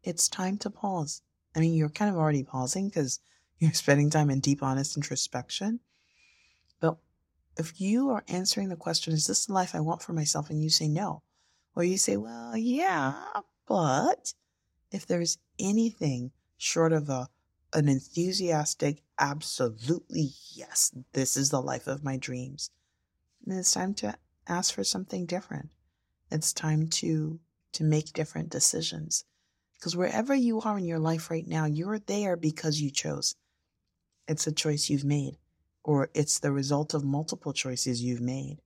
it's 0.02 0.28
time 0.28 0.58
to 0.58 0.70
pause. 0.70 1.22
I 1.56 1.60
mean, 1.60 1.74
you're 1.74 1.88
kind 1.88 2.10
of 2.10 2.16
already 2.16 2.44
pausing 2.44 2.88
because 2.88 3.20
you're 3.58 3.72
spending 3.72 4.10
time 4.10 4.30
in 4.30 4.40
deep, 4.40 4.62
honest 4.62 4.96
introspection. 4.96 5.80
But 6.80 6.98
if 7.56 7.80
you 7.80 8.10
are 8.10 8.24
answering 8.28 8.68
the 8.68 8.76
question, 8.76 9.12
is 9.12 9.26
this 9.26 9.46
the 9.46 9.52
life 9.52 9.74
I 9.74 9.80
want 9.80 10.02
for 10.02 10.12
myself? 10.12 10.50
And 10.50 10.62
you 10.62 10.70
say 10.70 10.88
no, 10.88 11.22
or 11.78 11.84
you 11.84 11.96
say, 11.96 12.16
well, 12.16 12.56
yeah, 12.56 13.14
but 13.68 14.34
if 14.90 15.06
there's 15.06 15.38
anything 15.60 16.32
short 16.56 16.92
of 16.92 17.08
a 17.08 17.28
an 17.72 17.88
enthusiastic, 17.88 19.02
absolutely 19.18 20.30
yes, 20.52 20.90
this 21.12 21.36
is 21.36 21.50
the 21.50 21.62
life 21.62 21.86
of 21.86 22.02
my 22.02 22.16
dreams, 22.16 22.70
then 23.46 23.58
it's 23.58 23.72
time 23.72 23.94
to 23.94 24.16
ask 24.48 24.74
for 24.74 24.82
something 24.82 25.24
different. 25.24 25.68
It's 26.32 26.52
time 26.52 26.88
to 26.88 27.38
to 27.74 27.84
make 27.84 28.12
different 28.12 28.50
decisions. 28.50 29.24
Because 29.78 29.94
wherever 29.94 30.34
you 30.34 30.60
are 30.62 30.78
in 30.78 30.84
your 30.84 30.98
life 30.98 31.30
right 31.30 31.46
now, 31.46 31.66
you're 31.66 32.00
there 32.00 32.36
because 32.36 32.80
you 32.80 32.90
chose. 32.90 33.36
It's 34.26 34.48
a 34.48 34.52
choice 34.52 34.90
you've 34.90 35.04
made, 35.04 35.38
or 35.84 36.10
it's 36.12 36.40
the 36.40 36.50
result 36.50 36.92
of 36.92 37.04
multiple 37.04 37.52
choices 37.52 38.02
you've 38.02 38.20
made. 38.20 38.58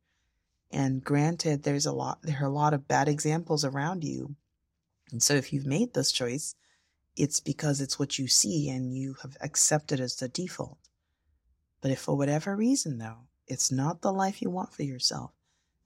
And 0.72 1.04
granted, 1.04 1.62
there's 1.62 1.86
a 1.86 1.92
lot, 1.92 2.20
there 2.22 2.42
are 2.42 2.46
a 2.46 2.50
lot 2.50 2.74
of 2.74 2.88
bad 2.88 3.06
examples 3.08 3.64
around 3.64 4.04
you 4.04 4.36
and 5.12 5.22
so 5.22 5.34
if 5.34 5.52
you've 5.52 5.66
made 5.66 5.92
this 5.92 6.10
choice, 6.10 6.56
it's 7.16 7.38
because 7.38 7.80
it's 7.80 7.98
what 7.98 8.18
you 8.18 8.26
see 8.26 8.70
and 8.70 8.96
you 8.96 9.16
have 9.22 9.36
accepted 9.42 10.00
as 10.00 10.16
the 10.16 10.28
default. 10.28 10.78
But 11.82 11.90
if 11.90 12.00
for 12.00 12.16
whatever 12.16 12.56
reason, 12.56 12.98
though, 12.98 13.28
it's 13.46 13.70
not 13.70 14.00
the 14.00 14.12
life 14.12 14.40
you 14.40 14.48
want 14.48 14.72
for 14.72 14.82
yourself, 14.82 15.32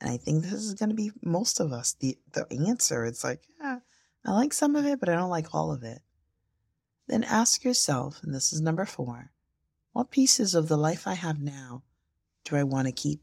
and 0.01 0.11
I 0.11 0.19
think 0.19 0.43
this 0.43 0.53
is 0.53 0.75
going 0.75 0.91
to 0.91 0.95
be 0.95 1.11
most 1.23 1.59
of 1.59 1.73
us, 1.73 1.97
the, 1.99 2.17
the 2.33 2.47
answer, 2.69 3.05
it's 3.05 3.25
like, 3.25 3.43
yeah, 3.61 3.81
I 4.25 4.33
like 4.33 4.53
some 4.53 4.77
of 4.77 4.87
it, 4.87 5.01
but 5.01 5.09
I 5.09 5.17
don't 5.17 5.31
like 5.31 5.55
all 5.55 5.73
of 5.73 5.83
it. 5.83 6.03
then 7.09 7.25
ask 7.25 7.65
yourself, 7.65 8.21
and 8.23 8.33
this 8.33 8.53
is 8.53 8.61
number 8.61 8.85
four, 8.85 9.33
what 9.93 10.11
pieces 10.11 10.55
of 10.55 10.69
the 10.69 10.77
life 10.77 11.07
I 11.07 11.15
have 11.15 11.41
now 11.41 11.83
do 12.45 12.57
I 12.57 12.63
want 12.63 12.87
to 12.87 12.93
keep? 12.93 13.23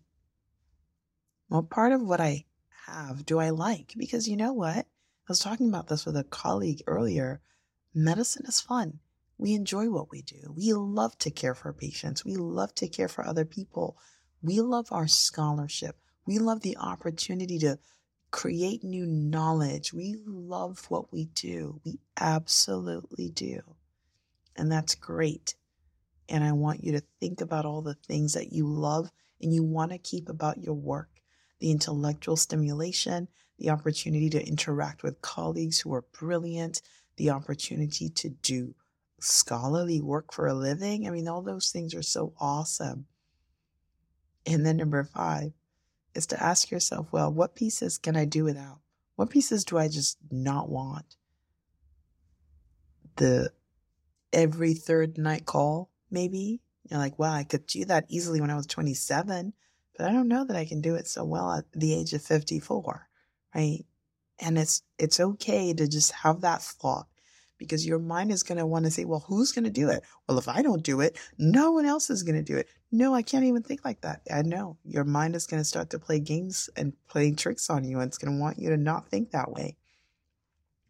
What 1.53 1.69
part 1.69 1.91
of 1.91 2.01
what 2.01 2.19
I 2.19 2.45
have 2.87 3.27
do 3.27 3.37
I 3.37 3.51
like? 3.51 3.93
Because 3.95 4.27
you 4.27 4.35
know 4.35 4.53
what? 4.53 4.75
I 4.75 4.85
was 5.29 5.37
talking 5.37 5.69
about 5.69 5.87
this 5.87 6.03
with 6.03 6.17
a 6.17 6.23
colleague 6.23 6.81
earlier. 6.87 7.41
Medicine 7.93 8.47
is 8.47 8.59
fun. 8.59 9.01
We 9.37 9.53
enjoy 9.53 9.91
what 9.91 10.09
we 10.09 10.23
do. 10.23 10.51
We 10.57 10.73
love 10.73 11.15
to 11.19 11.29
care 11.29 11.53
for 11.53 11.71
patients. 11.71 12.25
We 12.25 12.37
love 12.37 12.73
to 12.73 12.87
care 12.87 13.07
for 13.07 13.23
other 13.23 13.45
people. 13.45 13.99
We 14.41 14.61
love 14.61 14.87
our 14.91 15.07
scholarship. 15.07 15.95
We 16.25 16.39
love 16.39 16.61
the 16.61 16.77
opportunity 16.77 17.59
to 17.59 17.77
create 18.31 18.83
new 18.83 19.05
knowledge. 19.05 19.93
We 19.93 20.15
love 20.25 20.83
what 20.89 21.13
we 21.13 21.25
do. 21.25 21.79
We 21.85 21.99
absolutely 22.19 23.29
do. 23.29 23.59
And 24.55 24.71
that's 24.71 24.95
great. 24.95 25.53
And 26.27 26.43
I 26.43 26.53
want 26.53 26.83
you 26.83 26.93
to 26.93 27.03
think 27.19 27.41
about 27.41 27.65
all 27.65 27.83
the 27.83 27.93
things 28.07 28.33
that 28.33 28.51
you 28.51 28.65
love 28.65 29.11
and 29.39 29.53
you 29.53 29.61
want 29.61 29.91
to 29.91 29.99
keep 29.99 30.29
about 30.29 30.57
your 30.57 30.73
work 30.73 31.12
the 31.59 31.71
intellectual 31.71 32.35
stimulation, 32.35 33.27
the 33.57 33.69
opportunity 33.69 34.29
to 34.29 34.47
interact 34.47 35.03
with 35.03 35.21
colleagues 35.21 35.79
who 35.79 35.93
are 35.93 36.05
brilliant, 36.17 36.81
the 37.17 37.29
opportunity 37.29 38.09
to 38.09 38.29
do 38.29 38.75
scholarly 39.19 40.01
work 40.01 40.33
for 40.33 40.47
a 40.47 40.53
living. 40.53 41.07
I 41.07 41.11
mean, 41.11 41.27
all 41.27 41.41
those 41.41 41.69
things 41.69 41.93
are 41.93 42.03
so 42.03 42.33
awesome. 42.39 43.05
And 44.45 44.65
then 44.65 44.77
number 44.77 45.03
five, 45.03 45.53
is 46.15 46.27
to 46.27 46.43
ask 46.43 46.69
yourself, 46.69 47.07
well, 47.11 47.31
what 47.31 47.55
pieces 47.55 47.97
can 47.97 48.15
I 48.15 48.25
do 48.25 48.43
without? 48.43 48.79
What 49.15 49.29
pieces 49.29 49.63
do 49.63 49.77
I 49.77 49.87
just 49.87 50.17
not 50.31 50.69
want? 50.69 51.15
The 53.15 53.51
every 54.31 54.73
third 54.73 55.17
night 55.17 55.45
call, 55.45 55.89
maybe. 56.09 56.61
You're 56.89 56.99
like, 56.99 57.17
wow, 57.17 57.33
I 57.33 57.43
could 57.43 57.65
do 57.65 57.85
that 57.85 58.05
easily 58.09 58.41
when 58.41 58.49
I 58.49 58.55
was 58.55 58.67
27, 58.67 59.53
but 59.97 60.07
I 60.07 60.11
don't 60.13 60.27
know 60.27 60.45
that 60.45 60.57
I 60.57 60.65
can 60.65 60.81
do 60.81 60.95
it 60.95 61.07
so 61.07 61.23
well 61.23 61.51
at 61.51 61.65
the 61.73 61.93
age 61.93 62.13
of 62.13 62.21
54, 62.21 63.07
right? 63.55 63.85
And 64.39 64.57
it's 64.57 64.81
it's 64.97 65.19
okay 65.19 65.73
to 65.73 65.87
just 65.87 66.11
have 66.11 66.41
that 66.41 66.61
thought 66.61 67.07
because 67.57 67.85
your 67.85 67.99
mind 67.99 68.31
is 68.31 68.43
going 68.43 68.57
to 68.57 68.65
want 68.65 68.85
to 68.85 68.91
say, 68.91 69.05
well, 69.05 69.23
who's 69.27 69.51
going 69.51 69.63
to 69.63 69.69
do 69.69 69.89
it? 69.89 70.03
Well, 70.27 70.37
if 70.37 70.47
I 70.47 70.61
don't 70.61 70.83
do 70.83 70.99
it, 71.01 71.17
no 71.37 71.71
one 71.71 71.85
else 71.85 72.09
is 72.09 72.23
going 72.23 72.35
to 72.35 72.43
do 72.43 72.57
it. 72.57 72.67
No, 72.91 73.13
I 73.13 73.21
can't 73.21 73.45
even 73.45 73.63
think 73.63 73.85
like 73.85 74.01
that. 74.01 74.21
I 74.31 74.41
know 74.41 74.77
your 74.83 75.03
mind 75.03 75.35
is 75.35 75.47
going 75.47 75.61
to 75.61 75.67
start 75.67 75.89
to 75.91 75.99
play 75.99 76.19
games 76.19 76.69
and 76.75 76.93
play 77.07 77.31
tricks 77.31 77.69
on 77.69 77.85
you, 77.85 77.99
and 77.99 78.09
it's 78.09 78.17
going 78.17 78.35
to 78.35 78.41
want 78.41 78.59
you 78.59 78.69
to 78.69 78.77
not 78.77 79.07
think 79.07 79.31
that 79.31 79.51
way. 79.51 79.77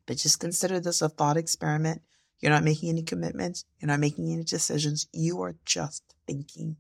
But 0.06 0.18
just 0.18 0.40
consider 0.40 0.80
this 0.80 1.02
a 1.02 1.10
thought 1.10 1.38
experiment. 1.38 2.02
You're 2.40 2.52
not 2.52 2.64
making 2.64 2.90
any 2.90 3.04
commitments, 3.04 3.66
you're 3.80 3.88
not 3.88 4.02
making 4.02 4.32
any 4.32 4.44
decisions. 4.44 5.08
You 5.14 5.42
are 5.44 5.56
just 5.66 6.04
thinking. 6.28 6.78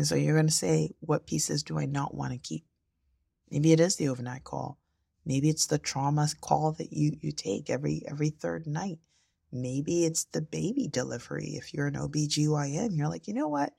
And 0.00 0.06
so 0.06 0.14
you're 0.14 0.32
going 0.32 0.46
to 0.46 0.50
say, 0.50 0.94
what 1.00 1.26
pieces 1.26 1.62
do 1.62 1.78
I 1.78 1.84
not 1.84 2.14
want 2.14 2.32
to 2.32 2.38
keep? 2.38 2.64
Maybe 3.50 3.72
it 3.72 3.80
is 3.80 3.96
the 3.96 4.08
overnight 4.08 4.44
call. 4.44 4.78
Maybe 5.26 5.50
it's 5.50 5.66
the 5.66 5.76
trauma 5.76 6.26
call 6.40 6.72
that 6.78 6.90
you, 6.90 7.18
you 7.20 7.32
take 7.32 7.68
every 7.68 8.02
every 8.08 8.30
third 8.30 8.66
night. 8.66 8.98
Maybe 9.52 10.06
it's 10.06 10.24
the 10.24 10.40
baby 10.40 10.88
delivery. 10.88 11.48
If 11.48 11.74
you're 11.74 11.86
an 11.86 11.96
OBGYN, 11.96 12.96
you're 12.96 13.10
like, 13.10 13.28
you 13.28 13.34
know 13.34 13.48
what? 13.48 13.74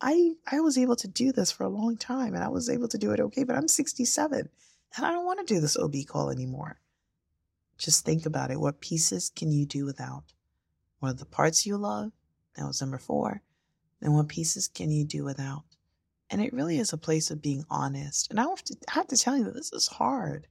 I 0.00 0.32
I 0.50 0.58
was 0.58 0.76
able 0.76 0.96
to 0.96 1.06
do 1.06 1.30
this 1.30 1.52
for 1.52 1.62
a 1.62 1.68
long 1.68 1.96
time 1.96 2.34
and 2.34 2.42
I 2.42 2.48
was 2.48 2.68
able 2.68 2.88
to 2.88 2.98
do 2.98 3.12
it 3.12 3.20
okay, 3.20 3.44
but 3.44 3.54
I'm 3.54 3.68
67 3.68 4.48
and 4.96 5.06
I 5.06 5.12
don't 5.12 5.24
want 5.24 5.38
to 5.38 5.54
do 5.54 5.60
this 5.60 5.76
OB 5.76 5.94
call 6.08 6.30
anymore. 6.30 6.80
Just 7.78 8.04
think 8.04 8.26
about 8.26 8.50
it. 8.50 8.58
What 8.58 8.80
pieces 8.80 9.30
can 9.36 9.52
you 9.52 9.66
do 9.66 9.84
without? 9.84 10.24
What 10.98 11.10
are 11.10 11.12
the 11.12 11.26
parts 11.26 11.64
you 11.64 11.76
love? 11.76 12.10
That 12.56 12.66
was 12.66 12.80
number 12.80 12.98
four. 12.98 13.42
Then 14.00 14.14
what 14.14 14.28
pieces 14.28 14.68
can 14.68 14.90
you 14.90 15.04
do 15.04 15.24
without? 15.24 15.64
And 16.30 16.40
it 16.40 16.52
really 16.52 16.78
is 16.78 16.92
a 16.92 16.98
place 16.98 17.30
of 17.30 17.42
being 17.42 17.64
honest. 17.68 18.30
And 18.30 18.38
I 18.38 18.44
have 18.44 18.62
to 18.64 18.76
I 18.88 18.92
have 18.92 19.08
to 19.08 19.16
tell 19.16 19.36
you 19.36 19.44
that 19.44 19.54
this 19.54 19.72
is 19.72 19.88
hard. 19.88 20.46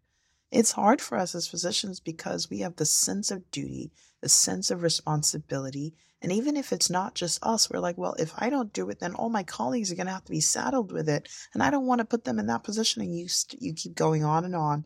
It's 0.52 0.72
hard 0.72 1.00
for 1.02 1.18
us 1.18 1.36
as 1.36 1.48
physicians 1.48 2.00
because 2.00 2.50
we 2.50 2.60
have 2.60 2.76
the 2.76 2.86
sense 2.86 3.32
of 3.32 3.50
duty, 3.52 3.92
the 4.22 4.30
sense 4.30 4.72
of 4.72 4.82
responsibility. 4.82 5.94
And 6.22 6.32
even 6.32 6.58
if 6.58 6.74
it's 6.74 6.90
not 6.90 7.16
just 7.16 7.42
us, 7.44 7.70
we're 7.70 7.80
like, 7.80 7.98
well, 7.98 8.16
if 8.20 8.34
I 8.38 8.50
don't 8.50 8.74
do 8.74 8.90
it, 8.90 9.00
then 9.00 9.14
all 9.14 9.30
my 9.30 9.44
colleagues 9.44 9.92
are 9.92 9.96
going 9.96 10.08
to 10.08 10.14
have 10.14 10.26
to 10.26 10.32
be 10.32 10.42
saddled 10.42 10.92
with 10.92 11.08
it. 11.08 11.30
And 11.54 11.64
I 11.64 11.70
don't 11.70 11.86
want 11.86 12.00
to 12.00 12.06
put 12.06 12.26
them 12.26 12.40
in 12.40 12.48
that 12.48 12.64
position. 12.64 13.02
And 13.02 13.16
you, 13.16 13.30
st- 13.30 13.62
you 13.62 13.74
keep 13.74 13.96
going 13.96 14.26
on 14.26 14.44
and 14.44 14.56
on. 14.56 14.86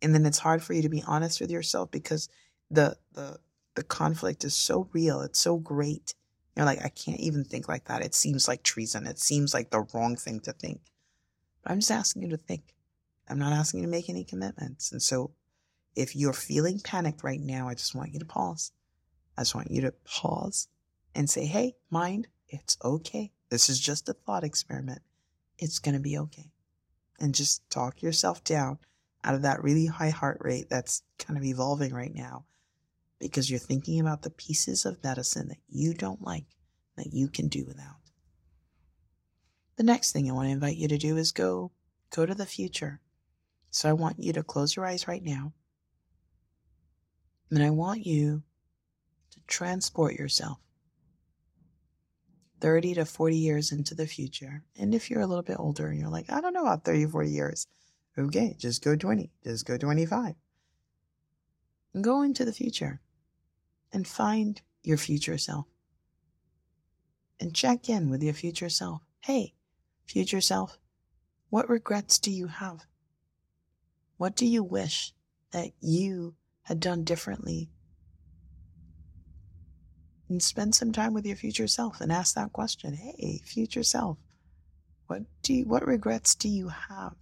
And 0.00 0.14
then 0.14 0.24
it's 0.24 0.38
hard 0.38 0.62
for 0.62 0.72
you 0.72 0.80
to 0.82 0.88
be 0.88 1.04
honest 1.06 1.40
with 1.40 1.50
yourself 1.50 1.90
because 1.90 2.30
the, 2.70 2.96
the, 3.12 3.38
the 3.74 3.82
conflict 3.82 4.44
is 4.44 4.56
so 4.56 4.88
real. 4.92 5.20
It's 5.20 5.40
so 5.40 5.58
great. 5.58 6.14
You're 6.60 6.66
like, 6.66 6.84
I 6.84 6.90
can't 6.90 7.20
even 7.20 7.42
think 7.42 7.70
like 7.70 7.86
that. 7.86 8.04
It 8.04 8.14
seems 8.14 8.46
like 8.46 8.62
treason. 8.62 9.06
It 9.06 9.18
seems 9.18 9.54
like 9.54 9.70
the 9.70 9.86
wrong 9.94 10.14
thing 10.14 10.40
to 10.40 10.52
think. 10.52 10.82
But 11.62 11.72
I'm 11.72 11.78
just 11.78 11.90
asking 11.90 12.20
you 12.20 12.28
to 12.28 12.36
think. 12.36 12.74
I'm 13.30 13.38
not 13.38 13.54
asking 13.54 13.80
you 13.80 13.86
to 13.86 13.90
make 13.90 14.10
any 14.10 14.24
commitments. 14.24 14.92
And 14.92 15.00
so 15.00 15.30
if 15.96 16.14
you're 16.14 16.34
feeling 16.34 16.78
panicked 16.78 17.24
right 17.24 17.40
now, 17.40 17.66
I 17.70 17.72
just 17.72 17.94
want 17.94 18.12
you 18.12 18.18
to 18.18 18.26
pause. 18.26 18.72
I 19.38 19.40
just 19.40 19.54
want 19.54 19.70
you 19.70 19.80
to 19.80 19.94
pause 20.04 20.68
and 21.14 21.30
say, 21.30 21.46
hey, 21.46 21.76
mind, 21.88 22.28
it's 22.50 22.76
okay. 22.84 23.32
This 23.48 23.70
is 23.70 23.80
just 23.80 24.10
a 24.10 24.12
thought 24.12 24.44
experiment. 24.44 25.00
It's 25.58 25.78
going 25.78 25.94
to 25.94 25.98
be 25.98 26.18
okay. 26.18 26.50
And 27.18 27.34
just 27.34 27.62
talk 27.70 28.02
yourself 28.02 28.44
down 28.44 28.80
out 29.24 29.34
of 29.34 29.40
that 29.42 29.62
really 29.62 29.86
high 29.86 30.10
heart 30.10 30.36
rate 30.42 30.68
that's 30.68 31.04
kind 31.18 31.38
of 31.38 31.44
evolving 31.44 31.94
right 31.94 32.14
now 32.14 32.44
because 33.20 33.50
you're 33.50 33.60
thinking 33.60 34.00
about 34.00 34.22
the 34.22 34.30
pieces 34.30 34.84
of 34.84 35.04
medicine 35.04 35.48
that 35.48 35.58
you 35.68 35.94
don't 35.94 36.22
like 36.22 36.46
that 36.96 37.12
you 37.12 37.28
can 37.28 37.48
do 37.48 37.64
without. 37.66 37.96
The 39.76 39.84
next 39.84 40.12
thing 40.12 40.28
I 40.28 40.34
want 40.34 40.48
to 40.48 40.52
invite 40.52 40.76
you 40.76 40.88
to 40.88 40.98
do 40.98 41.16
is 41.16 41.30
go 41.30 41.70
go 42.10 42.26
to 42.26 42.34
the 42.34 42.46
future. 42.46 43.00
So 43.70 43.88
I 43.88 43.92
want 43.92 44.18
you 44.18 44.32
to 44.32 44.42
close 44.42 44.74
your 44.74 44.84
eyes 44.84 45.06
right 45.06 45.22
now. 45.22 45.52
And 47.50 47.62
I 47.62 47.70
want 47.70 48.04
you 48.04 48.42
to 49.30 49.40
transport 49.46 50.14
yourself 50.14 50.58
30 52.60 52.94
to 52.94 53.04
40 53.04 53.36
years 53.36 53.72
into 53.72 53.94
the 53.94 54.06
future. 54.06 54.64
And 54.78 54.94
if 54.94 55.08
you're 55.08 55.20
a 55.20 55.26
little 55.26 55.42
bit 55.42 55.58
older 55.58 55.88
and 55.88 55.98
you're 55.98 56.08
like, 56.08 56.30
I 56.30 56.40
don't 56.40 56.52
know 56.52 56.62
about 56.62 56.84
30, 56.84 57.06
40 57.06 57.30
years, 57.30 57.66
okay, 58.18 58.56
just 58.58 58.82
go 58.82 58.96
20, 58.96 59.30
just 59.44 59.66
go 59.66 59.76
25. 59.78 60.34
And 61.94 62.04
go 62.04 62.22
into 62.22 62.44
the 62.44 62.52
future 62.52 63.00
and 63.92 64.06
find 64.06 64.60
your 64.82 64.96
future 64.96 65.38
self. 65.38 65.66
And 67.38 67.54
check 67.54 67.88
in 67.88 68.10
with 68.10 68.22
your 68.22 68.34
future 68.34 68.68
self. 68.68 69.02
Hey, 69.20 69.54
future 70.06 70.40
self, 70.40 70.78
what 71.48 71.68
regrets 71.68 72.18
do 72.18 72.30
you 72.30 72.46
have? 72.46 72.86
What 74.16 74.36
do 74.36 74.46
you 74.46 74.62
wish 74.62 75.12
that 75.52 75.70
you 75.80 76.34
had 76.62 76.80
done 76.80 77.04
differently? 77.04 77.70
And 80.28 80.42
spend 80.42 80.74
some 80.74 80.92
time 80.92 81.12
with 81.12 81.26
your 81.26 81.36
future 81.36 81.66
self 81.66 82.00
and 82.00 82.12
ask 82.12 82.34
that 82.34 82.52
question. 82.52 82.94
Hey, 82.94 83.40
future 83.44 83.82
self, 83.82 84.18
what 85.06 85.22
do 85.42 85.54
you, 85.54 85.64
what 85.64 85.86
regrets 85.86 86.34
do 86.34 86.48
you 86.48 86.68
have? 86.68 87.14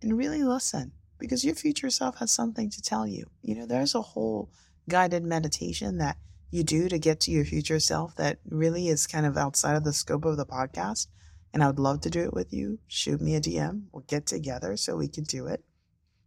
And 0.00 0.18
really 0.18 0.42
listen 0.42 0.92
because 1.18 1.44
your 1.44 1.54
future 1.54 1.90
self 1.90 2.18
has 2.18 2.32
something 2.32 2.70
to 2.70 2.82
tell 2.82 3.06
you. 3.06 3.26
You 3.42 3.54
know, 3.54 3.66
there's 3.66 3.94
a 3.94 4.02
whole 4.02 4.50
guided 4.88 5.24
meditation 5.24 5.98
that 5.98 6.16
you 6.50 6.62
do 6.62 6.88
to 6.88 6.98
get 6.98 7.20
to 7.20 7.30
your 7.30 7.44
future 7.44 7.80
self 7.80 8.14
that 8.16 8.38
really 8.44 8.88
is 8.88 9.06
kind 9.06 9.24
of 9.24 9.36
outside 9.36 9.76
of 9.76 9.84
the 9.84 9.92
scope 9.92 10.24
of 10.24 10.36
the 10.36 10.46
podcast. 10.46 11.06
And 11.52 11.62
I 11.62 11.66
would 11.66 11.78
love 11.78 12.00
to 12.02 12.10
do 12.10 12.22
it 12.22 12.34
with 12.34 12.52
you. 12.52 12.78
Shoot 12.86 13.20
me 13.20 13.34
a 13.34 13.40
DM. 13.40 13.84
We'll 13.92 14.04
get 14.06 14.26
together 14.26 14.76
so 14.76 14.96
we 14.96 15.08
can 15.08 15.24
do 15.24 15.46
it 15.46 15.64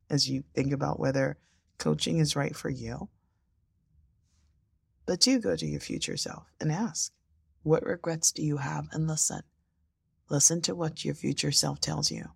as 0.09 0.29
you 0.29 0.43
think 0.53 0.71
about 0.71 0.99
whether 0.99 1.37
coaching 1.77 2.19
is 2.19 2.35
right 2.35 2.55
for 2.55 2.69
you. 2.69 3.09
But 5.05 5.19
do 5.19 5.39
go 5.39 5.55
to 5.55 5.65
your 5.65 5.79
future 5.79 6.17
self 6.17 6.45
and 6.59 6.71
ask, 6.71 7.11
what 7.63 7.85
regrets 7.85 8.31
do 8.31 8.43
you 8.43 8.57
have? 8.57 8.87
And 8.91 9.07
listen. 9.07 9.41
Listen 10.29 10.61
to 10.61 10.75
what 10.75 11.05
your 11.05 11.15
future 11.15 11.51
self 11.51 11.79
tells 11.79 12.11
you. 12.11 12.29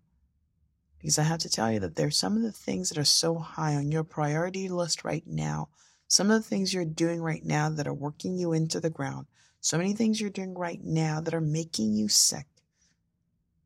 Because 1.00 1.18
I 1.18 1.24
have 1.24 1.40
to 1.40 1.50
tell 1.50 1.72
you 1.72 1.80
that 1.80 1.96
there's 1.96 2.18
some 2.18 2.36
of 2.36 2.44
the 2.44 2.52
things 2.52 2.90
that 2.90 2.98
are 2.98 3.06
so 3.06 3.38
high 3.38 3.76
on 3.76 3.92
your 3.92 4.04
priority 4.04 4.70
list 4.70 5.04
right 5.04 5.24
now. 5.26 5.70
Some 6.10 6.32
of 6.32 6.42
the 6.42 6.50
things 6.50 6.74
you're 6.74 6.86
doing 6.86 7.22
right 7.22 7.46
now 7.46 7.70
that 7.70 7.88
are 7.88 7.94
working 7.94 8.36
you 8.36 8.52
into 8.52 8.80
the 8.80 8.90
ground. 8.90 9.28
So 9.62 9.78
many 9.78 9.94
things 9.94 10.20
you're 10.20 10.32
doing 10.32 10.56
right 10.56 10.84
now 10.84 11.22
that 11.22 11.36
are 11.36 11.40
making 11.40 11.94
you 11.94 12.10
sick. 12.10 12.48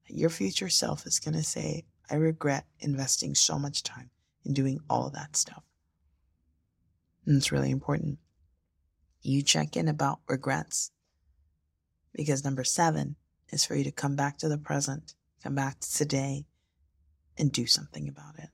Your 0.09 0.29
future 0.29 0.67
self 0.67 1.05
is 1.05 1.19
going 1.19 1.35
to 1.35 1.43
say, 1.43 1.85
I 2.11 2.15
regret 2.15 2.65
investing 2.81 3.33
so 3.33 3.57
much 3.57 3.81
time 3.81 4.09
in 4.43 4.53
doing 4.53 4.81
all 4.89 5.07
of 5.07 5.13
that 5.13 5.37
stuff. 5.37 5.63
And 7.25 7.37
it's 7.37 7.53
really 7.53 7.71
important. 7.71 8.19
You 9.21 9.41
check 9.41 9.77
in 9.77 9.87
about 9.87 10.19
regrets. 10.27 10.91
Because 12.13 12.43
number 12.43 12.65
seven 12.65 13.15
is 13.51 13.63
for 13.63 13.75
you 13.75 13.85
to 13.85 13.91
come 13.91 14.17
back 14.17 14.37
to 14.39 14.49
the 14.49 14.57
present, 14.57 15.15
come 15.41 15.55
back 15.55 15.79
to 15.79 15.93
today, 15.93 16.43
and 17.37 17.53
do 17.53 17.67
something 17.67 18.09
about 18.09 18.37
it. 18.37 18.49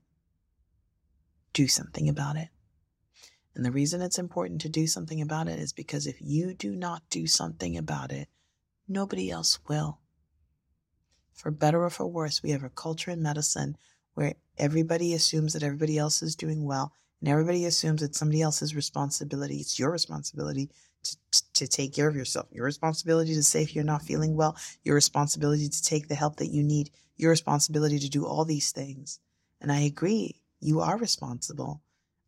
Do 1.54 1.67
something 1.67 2.08
about 2.08 2.36
it. 2.38 2.49
And 3.55 3.65
the 3.65 3.71
reason 3.71 4.01
it's 4.01 4.19
important 4.19 4.62
to 4.62 4.69
do 4.69 4.88
something 4.88 5.21
about 5.21 5.47
it 5.47 5.59
is 5.59 5.73
because 5.73 6.07
if 6.07 6.17
you 6.21 6.53
do 6.53 6.75
not 6.75 7.03
do 7.09 7.27
something 7.27 7.77
about 7.77 8.12
it, 8.12 8.29
nobody 8.88 9.29
else 9.29 9.59
will. 9.67 9.99
For 11.33 11.51
better 11.51 11.83
or 11.83 11.89
for 11.89 12.05
worse, 12.05 12.43
we 12.43 12.51
have 12.51 12.63
a 12.63 12.69
culture 12.69 13.12
in 13.12 13.21
medicine 13.21 13.77
where 14.13 14.35
everybody 14.57 15.13
assumes 15.13 15.53
that 15.53 15.63
everybody 15.63 15.97
else 15.97 16.21
is 16.21 16.35
doing 16.35 16.65
well 16.65 16.93
and 17.19 17.29
everybody 17.29 17.65
assumes 17.65 18.01
it's 18.01 18.19
somebody 18.19 18.41
else's 18.41 18.75
responsibility. 18.75 19.57
It's 19.57 19.79
your 19.79 19.91
responsibility 19.91 20.69
to, 21.03 21.17
to 21.53 21.67
take 21.67 21.93
care 21.93 22.07
of 22.07 22.15
yourself, 22.15 22.47
your 22.51 22.65
responsibility 22.65 23.33
to 23.33 23.43
say 23.43 23.63
if 23.63 23.75
you're 23.75 23.83
not 23.83 24.03
feeling 24.03 24.35
well, 24.35 24.57
your 24.83 24.95
responsibility 24.95 25.67
to 25.67 25.83
take 25.83 26.07
the 26.07 26.15
help 26.15 26.38
that 26.38 26.51
you 26.51 26.63
need, 26.63 26.91
your 27.15 27.31
responsibility 27.31 27.99
to 27.99 28.09
do 28.09 28.25
all 28.25 28.45
these 28.45 28.71
things. 28.71 29.19
And 29.62 29.71
I 29.71 29.81
agree, 29.81 30.41
you 30.59 30.79
are 30.81 30.97
responsible. 30.97 31.81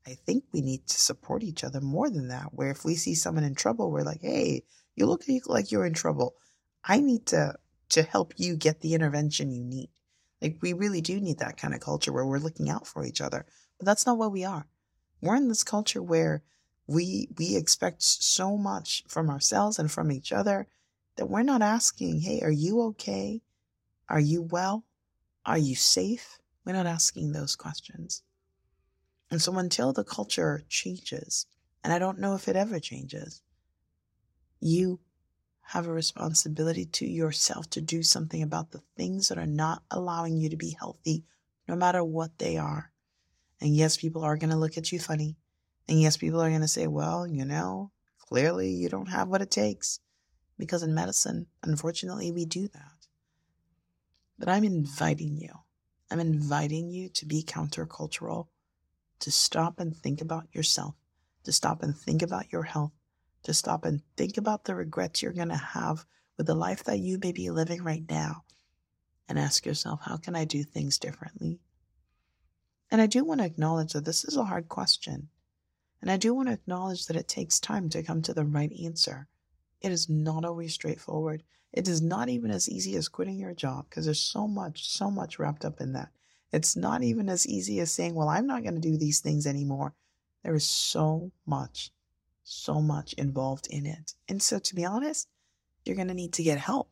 I 0.06 0.16
think 0.16 0.46
we 0.52 0.62
need 0.62 0.88
to 0.88 1.00
support 1.00 1.44
each 1.44 1.64
other 1.64 1.80
more 1.80 2.10
than 2.10 2.30
that. 2.30 2.54
Where 2.54 2.72
if 2.72 2.84
we 2.84 2.96
see 2.96 3.16
someone 3.16 3.44
in 3.44 3.56
trouble, 3.56 3.92
we're 3.92 4.04
like, 4.04 4.22
hey, 4.22 4.64
you 4.96 5.06
look 5.06 5.24
like 5.46 5.72
you're 5.72 5.86
in 5.86 5.94
trouble. 5.94 6.36
I 6.84 7.00
need 7.00 7.28
to 7.28 7.56
to 7.90 8.04
help 8.04 8.34
you 8.38 8.56
get 8.56 8.82
the 8.82 8.94
intervention 8.94 9.52
you 9.52 9.64
need. 9.64 9.90
Like 10.42 10.58
we 10.62 10.74
really 10.74 11.02
do 11.02 11.20
need 11.20 11.40
that 11.40 11.58
kind 11.58 11.74
of 11.74 11.82
culture 11.82 12.12
where 12.12 12.26
we're 12.26 12.40
looking 12.40 12.70
out 12.70 12.88
for 12.88 13.06
each 13.06 13.22
other. 13.22 13.46
But 13.78 13.86
that's 13.86 14.06
not 14.06 14.18
what 14.18 14.32
we 14.32 14.44
are. 14.44 14.66
We're 15.22 15.36
in 15.36 15.50
this 15.50 15.64
culture 15.64 16.02
where 16.02 16.44
we 16.88 17.30
we 17.38 17.56
expect 17.56 18.02
so 18.02 18.58
much 18.58 19.04
from 19.08 19.30
ourselves 19.30 19.78
and 19.78 19.92
from 19.92 20.12
each 20.12 20.32
other 20.32 20.68
that 21.16 21.30
we're 21.30 21.44
not 21.44 21.62
asking, 21.62 22.22
"Hey, 22.22 22.42
are 22.42 22.52
you 22.52 22.82
okay? 22.82 23.42
Are 24.10 24.20
you 24.20 24.42
well? 24.42 24.86
Are 25.46 25.58
you 25.58 25.76
safe?" 25.76 26.40
We're 26.66 26.74
not 26.74 26.88
asking 26.88 27.32
those 27.32 27.56
questions. 27.56 28.24
And 29.32 29.42
so 29.42 29.58
until 29.58 29.94
the 29.94 30.04
culture 30.04 30.64
changes, 30.68 31.48
and 31.84 31.92
I 31.94 32.00
don't 32.00 32.20
know 32.20 32.36
if 32.36 32.48
it 32.48 32.56
ever 32.56 32.80
changes, 32.80 33.42
you 34.60 35.00
have 35.62 35.88
a 35.88 35.94
responsibility 35.94 36.86
to 36.86 37.08
yourself 37.08 37.70
to 37.70 37.82
do 37.82 38.04
something 38.04 38.44
about 38.44 38.72
the 38.72 38.84
things 38.98 39.30
that 39.30 39.38
are 39.38 39.48
not 39.48 39.84
allowing 39.90 40.36
you 40.36 40.50
to 40.50 40.58
be 40.58 40.76
healthy, 40.78 41.24
no 41.68 41.76
matter 41.76 42.04
what 42.04 42.38
they 42.38 42.58
are. 42.58 42.92
And 43.62 43.74
yes, 43.74 43.96
people 43.96 44.24
are 44.24 44.36
going 44.36 44.50
to 44.50 44.58
look 44.58 44.78
at 44.78 44.92
you 44.92 45.00
funny. 45.00 45.38
And 45.88 46.02
yes, 46.02 46.18
people 46.18 46.42
are 46.42 46.50
going 46.50 46.62
to 46.62 46.68
say, 46.68 46.88
well, 46.88 47.26
you 47.26 47.46
know, 47.46 47.92
clearly 48.18 48.72
you 48.72 48.90
don't 48.90 49.10
have 49.10 49.30
what 49.30 49.42
it 49.42 49.50
takes. 49.50 50.00
Because 50.58 50.84
in 50.84 50.94
medicine, 50.94 51.48
unfortunately, 51.64 52.32
we 52.32 52.46
do 52.46 52.68
that. 52.68 53.08
But 54.38 54.50
I'm 54.50 54.64
inviting 54.64 55.38
you. 55.38 55.54
I'm 56.10 56.20
inviting 56.20 56.90
you 56.90 57.10
to 57.10 57.26
be 57.26 57.44
countercultural, 57.44 58.48
to 59.22 59.32
stop 59.32 59.80
and 59.80 59.96
think 59.96 60.22
about 60.22 60.48
yourself, 60.52 60.96
to 61.44 61.52
stop 61.52 61.82
and 61.82 61.96
think 61.98 62.22
about 62.22 62.52
your 62.52 62.64
health, 62.64 62.92
to 63.44 63.54
stop 63.54 63.86
and 63.86 64.02
think 64.18 64.38
about 64.38 64.66
the 64.66 64.76
regrets 64.76 65.22
you're 65.22 65.34
going 65.34 65.50
to 65.50 65.56
have 65.56 66.06
with 66.38 66.48
the 66.48 66.56
life 66.56 66.84
that 66.84 67.00
you 67.00 67.18
may 67.22 67.32
be 67.32 67.50
living 67.50 67.84
right 67.84 68.04
now 68.10 68.44
and 69.28 69.40
ask 69.40 69.66
yourself, 69.66 70.02
how 70.04 70.18
can 70.18 70.36
I 70.36 70.46
do 70.46 70.64
things 70.64 71.00
differently? 71.00 71.60
And 72.92 73.02
I 73.02 73.08
do 73.08 73.24
want 73.24 73.40
to 73.40 73.46
acknowledge 73.46 73.94
that 73.94 74.06
this 74.06 74.26
is 74.26 74.36
a 74.36 74.44
hard 74.44 74.68
question. 74.68 75.30
And 76.02 76.12
I 76.12 76.18
do 76.18 76.34
want 76.34 76.50
to 76.50 76.54
acknowledge 76.54 77.06
that 77.06 77.16
it 77.16 77.28
takes 77.28 77.60
time 77.60 77.90
to 77.90 78.04
come 78.04 78.22
to 78.24 78.34
the 78.34 78.44
right 78.44 78.72
answer. 78.84 79.28
It 79.82 79.92
is 79.92 80.10
not 80.10 80.44
always 80.44 80.74
straightforward. 80.74 81.44
It 81.72 81.88
is 81.88 82.02
not 82.02 82.28
even 82.28 82.52
as 82.52 82.70
easy 82.70 82.96
as 82.96 83.08
quitting 83.08 83.40
your 83.40 83.54
job 83.54 83.86
because 83.90 84.06
there's 84.06 84.20
so 84.20 84.48
much, 84.48 84.90
so 84.90 85.10
much 85.10 85.40
wrapped 85.40 85.64
up 85.64 85.80
in 85.80 85.94
that. 85.94 86.10
It's 86.52 86.76
not 86.76 87.04
even 87.04 87.30
as 87.30 87.48
easy 87.48 87.80
as 87.80 87.92
saying, 87.92 88.16
well, 88.16 88.30
I'm 88.30 88.48
not 88.48 88.64
going 88.64 88.76
to 88.76 88.82
do 88.82 88.98
these 88.98 89.20
things 89.20 89.48
anymore. 89.48 89.94
There 90.44 90.56
is 90.56 90.68
so 90.68 91.32
much 91.46 91.92
so 92.52 92.82
much 92.82 93.14
involved 93.14 93.68
in 93.70 93.86
it. 93.86 94.14
And 94.28 94.42
so, 94.42 94.60
to 94.60 94.76
be 94.76 94.86
honest, 94.86 95.28
you're 95.86 95.96
going 95.96 96.08
to 96.10 96.14
need 96.14 96.34
to 96.34 96.44
get 96.44 96.58
help. 96.58 96.90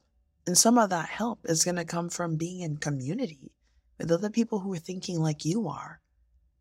And 0.48 0.58
some 0.58 0.78
of 0.78 0.90
that 0.90 1.10
help 1.10 1.40
is 1.46 1.64
going 1.64 1.76
to 1.76 1.86
come 1.86 2.10
from 2.10 2.38
being 2.38 2.62
in 2.62 2.78
community 2.78 3.52
with 3.98 4.12
other 4.12 4.30
people 4.30 4.60
who 4.60 4.74
are 4.74 4.80
thinking 4.80 5.22
like 5.22 5.46
you 5.46 5.68
are 5.68 6.02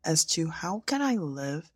as 0.04 0.24
to 0.24 0.50
how 0.50 0.82
can 0.86 1.00
I 1.00 1.14
live 1.14 1.70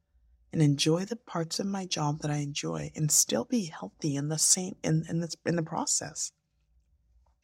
and 0.53 0.61
enjoy 0.61 1.05
the 1.05 1.17
parts 1.17 1.59
of 1.61 1.67
my 1.67 1.87
job 1.87 2.21
that 2.21 2.31
I 2.31 2.39
enjoy 2.39 2.91
and 2.95 3.11
still 3.11 3.45
be 3.45 3.65
healthy 3.67 4.17
in 4.17 4.29
the 4.29 4.39
same 4.39 4.77
in, 4.83 5.05
in 5.09 5.21
this 5.21 5.37
in 5.47 5.57
the 5.57 5.63
process. 5.63 6.33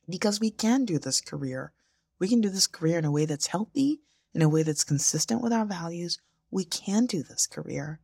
Because 0.08 0.40
we 0.40 0.50
can 0.50 0.84
do 0.84 0.98
this 0.98 1.20
career. 1.20 1.72
We 2.18 2.28
can 2.28 2.40
do 2.40 2.48
this 2.48 2.66
career 2.66 2.98
in 2.98 3.04
a 3.04 3.12
way 3.12 3.24
that's 3.24 3.46
healthy, 3.46 4.00
in 4.34 4.42
a 4.42 4.48
way 4.48 4.62
that's 4.62 4.84
consistent 4.84 5.42
with 5.42 5.52
our 5.52 5.64
values. 5.64 6.18
We 6.50 6.64
can 6.64 7.06
do 7.06 7.22
this 7.22 7.46
career. 7.46 8.00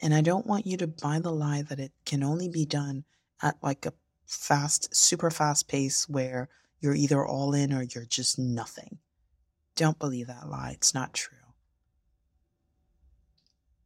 And 0.00 0.14
I 0.14 0.20
don't 0.20 0.46
want 0.46 0.66
you 0.66 0.76
to 0.78 0.86
buy 0.86 1.18
the 1.18 1.32
lie 1.32 1.62
that 1.62 1.80
it 1.80 1.92
can 2.04 2.22
only 2.22 2.48
be 2.48 2.66
done 2.66 3.04
at 3.42 3.56
like 3.62 3.86
a 3.86 3.94
fast, 4.26 4.94
super 4.94 5.30
fast 5.30 5.68
pace 5.68 6.08
where 6.08 6.48
you're 6.80 6.94
either 6.94 7.24
all 7.24 7.54
in 7.54 7.72
or 7.72 7.82
you're 7.82 8.04
just 8.04 8.38
nothing. 8.38 8.98
Don't 9.74 9.98
believe 9.98 10.26
that 10.26 10.48
lie. 10.48 10.72
It's 10.72 10.94
not 10.94 11.14
true. 11.14 11.38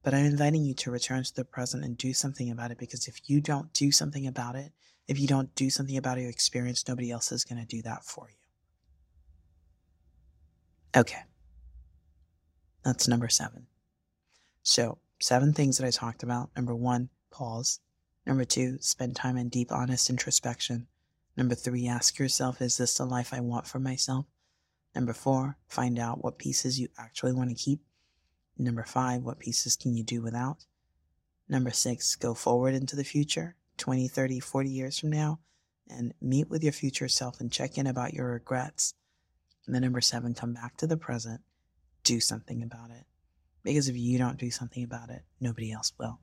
But 0.03 0.15
I'm 0.15 0.25
inviting 0.25 0.65
you 0.65 0.75
to 0.75 0.91
return 0.91 1.23
to 1.23 1.35
the 1.35 1.45
present 1.45 1.85
and 1.85 1.97
do 1.97 2.15
something 2.15 2.51
about 2.51 2.71
it 2.71 2.79
because 2.79 3.07
if 3.07 3.29
you 3.29 3.41
don't 3.41 3.73
do 3.73 3.93
something 3.93 4.27
about 4.27 4.57
it, 4.57 4.73
if 5.11 5.19
you 5.19 5.27
don't 5.27 5.53
do 5.57 5.69
something 5.71 5.97
about 5.97 6.21
your 6.21 6.31
experience, 6.31 6.87
nobody 6.87 7.11
else 7.11 7.33
is 7.33 7.45
going 7.45 7.61
to 7.61 7.67
do 7.67 7.83
that 7.83 8.05
for 8.05 8.29
you. 8.31 8.37
Okay. 11.01 11.25
That's 12.85 13.09
number 13.09 13.29
seven. 13.29 13.67
So 14.63 14.99
seven 15.19 15.53
things 15.53 15.79
that 15.79 15.87
I 15.87 15.91
talked 15.91 16.23
about. 16.23 16.51
Number 16.55 16.77
one, 16.77 17.09
pause. 17.33 17.81
Number 18.25 18.45
two, 18.45 18.79
spend 18.81 19.17
time 19.17 19.37
in 19.37 19.49
deep, 19.49 19.73
honest 19.73 20.11
introspection. 20.11 20.87
Number 21.37 21.57
three, 21.57 21.89
ask 21.89 22.21
yourself, 22.21 22.63
is 22.63 22.77
this 22.77 22.95
the 22.95 23.05
life 23.05 23.35
I 23.35 23.41
want 23.41 23.67
for 23.67 23.81
myself? 23.81 24.27
Number 24.95 25.13
four, 25.13 25.57
find 25.67 25.99
out 25.99 26.23
what 26.23 26.39
pieces 26.39 26.79
you 26.79 26.87
actually 26.97 27.33
want 27.33 27.49
to 27.51 27.57
keep. 27.57 27.81
Number 28.57 28.85
five, 28.85 29.25
what 29.25 29.41
pieces 29.41 29.75
can 29.75 29.97
you 29.97 30.05
do 30.05 30.23
without? 30.23 30.67
Number 31.49 31.73
six, 31.73 32.15
go 32.15 32.33
forward 32.33 32.75
into 32.75 32.95
the 32.95 33.03
future, 33.03 33.57
20, 33.81 34.07
30, 34.07 34.41
40 34.41 34.71
years 34.71 34.99
from 34.99 35.11
now, 35.11 35.41
and 35.89 36.15
meet 36.21 36.49
with 36.49 36.63
your 36.63 36.73
future 36.73 37.09
self 37.09 37.41
and 37.41 37.51
check 37.51 37.77
in 37.77 37.87
about 37.87 38.15
your 38.15 38.31
regrets. 38.31 38.95
And 39.67 39.75
then 39.75 39.83
number 39.83 40.01
seven, 40.01 40.35
come 40.35 40.55
back 40.55 40.77
to 40.77 40.87
the 40.87 40.97
present, 40.97 41.41
do 42.05 42.21
something 42.21 42.63
about 42.63 42.91
it. 42.91 43.05
Because 43.65 43.89
if 43.89 43.97
you 43.97 44.19
don't 44.19 44.39
do 44.39 44.51
something 44.51 44.85
about 44.85 45.11
it, 45.11 45.23
nobody 45.41 45.73
else 45.73 45.93
will. 45.99 46.21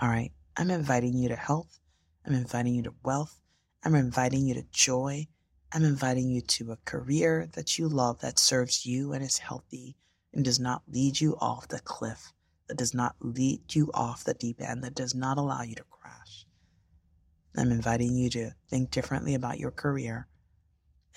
All 0.00 0.08
right. 0.08 0.32
I'm 0.56 0.70
inviting 0.70 1.14
you 1.14 1.28
to 1.28 1.36
health. 1.36 1.80
I'm 2.24 2.34
inviting 2.34 2.74
you 2.74 2.82
to 2.84 2.94
wealth. 3.02 3.40
I'm 3.84 3.94
inviting 3.94 4.46
you 4.46 4.54
to 4.54 4.64
joy. 4.72 5.26
I'm 5.72 5.84
inviting 5.84 6.30
you 6.30 6.40
to 6.40 6.72
a 6.72 6.78
career 6.84 7.48
that 7.52 7.78
you 7.78 7.88
love 7.88 8.20
that 8.20 8.38
serves 8.38 8.86
you 8.86 9.12
and 9.12 9.22
is 9.22 9.38
healthy 9.38 9.96
and 10.32 10.44
does 10.44 10.58
not 10.58 10.82
lead 10.88 11.20
you 11.20 11.36
off 11.40 11.68
the 11.68 11.80
cliff, 11.80 12.32
that 12.68 12.78
does 12.78 12.94
not 12.94 13.16
lead 13.20 13.74
you 13.74 13.90
off 13.92 14.24
the 14.24 14.34
deep 14.34 14.60
end, 14.60 14.84
that 14.84 14.94
does 14.94 15.14
not 15.14 15.38
allow 15.38 15.62
you 15.62 15.74
to 15.74 15.84
crash. 15.90 16.45
I'm 17.56 17.72
inviting 17.72 18.14
you 18.14 18.28
to 18.30 18.50
think 18.68 18.90
differently 18.90 19.34
about 19.34 19.58
your 19.58 19.70
career. 19.70 20.28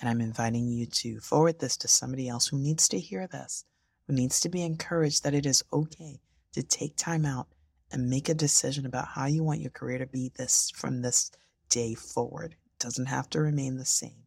And 0.00 0.08
I'm 0.08 0.20
inviting 0.20 0.68
you 0.68 0.86
to 0.86 1.20
forward 1.20 1.58
this 1.58 1.76
to 1.78 1.88
somebody 1.88 2.28
else 2.28 2.48
who 2.48 2.58
needs 2.58 2.88
to 2.88 2.98
hear 2.98 3.26
this 3.26 3.64
who 4.10 4.16
needs 4.16 4.40
to 4.40 4.48
be 4.48 4.64
encouraged 4.64 5.22
that 5.22 5.34
it 5.34 5.46
is 5.46 5.62
okay 5.72 6.20
to 6.52 6.64
take 6.64 6.96
time 6.96 7.24
out 7.24 7.46
and 7.92 8.10
make 8.10 8.28
a 8.28 8.34
decision 8.34 8.84
about 8.84 9.06
how 9.06 9.26
you 9.26 9.44
want 9.44 9.60
your 9.60 9.70
career 9.70 9.98
to 9.98 10.06
be 10.06 10.32
this 10.36 10.72
from 10.74 11.00
this 11.00 11.30
day 11.68 11.94
forward. 11.94 12.52
It 12.52 12.82
doesn't 12.82 13.06
have 13.06 13.30
to 13.30 13.40
remain 13.40 13.76
the 13.76 13.84
same. 13.84 14.24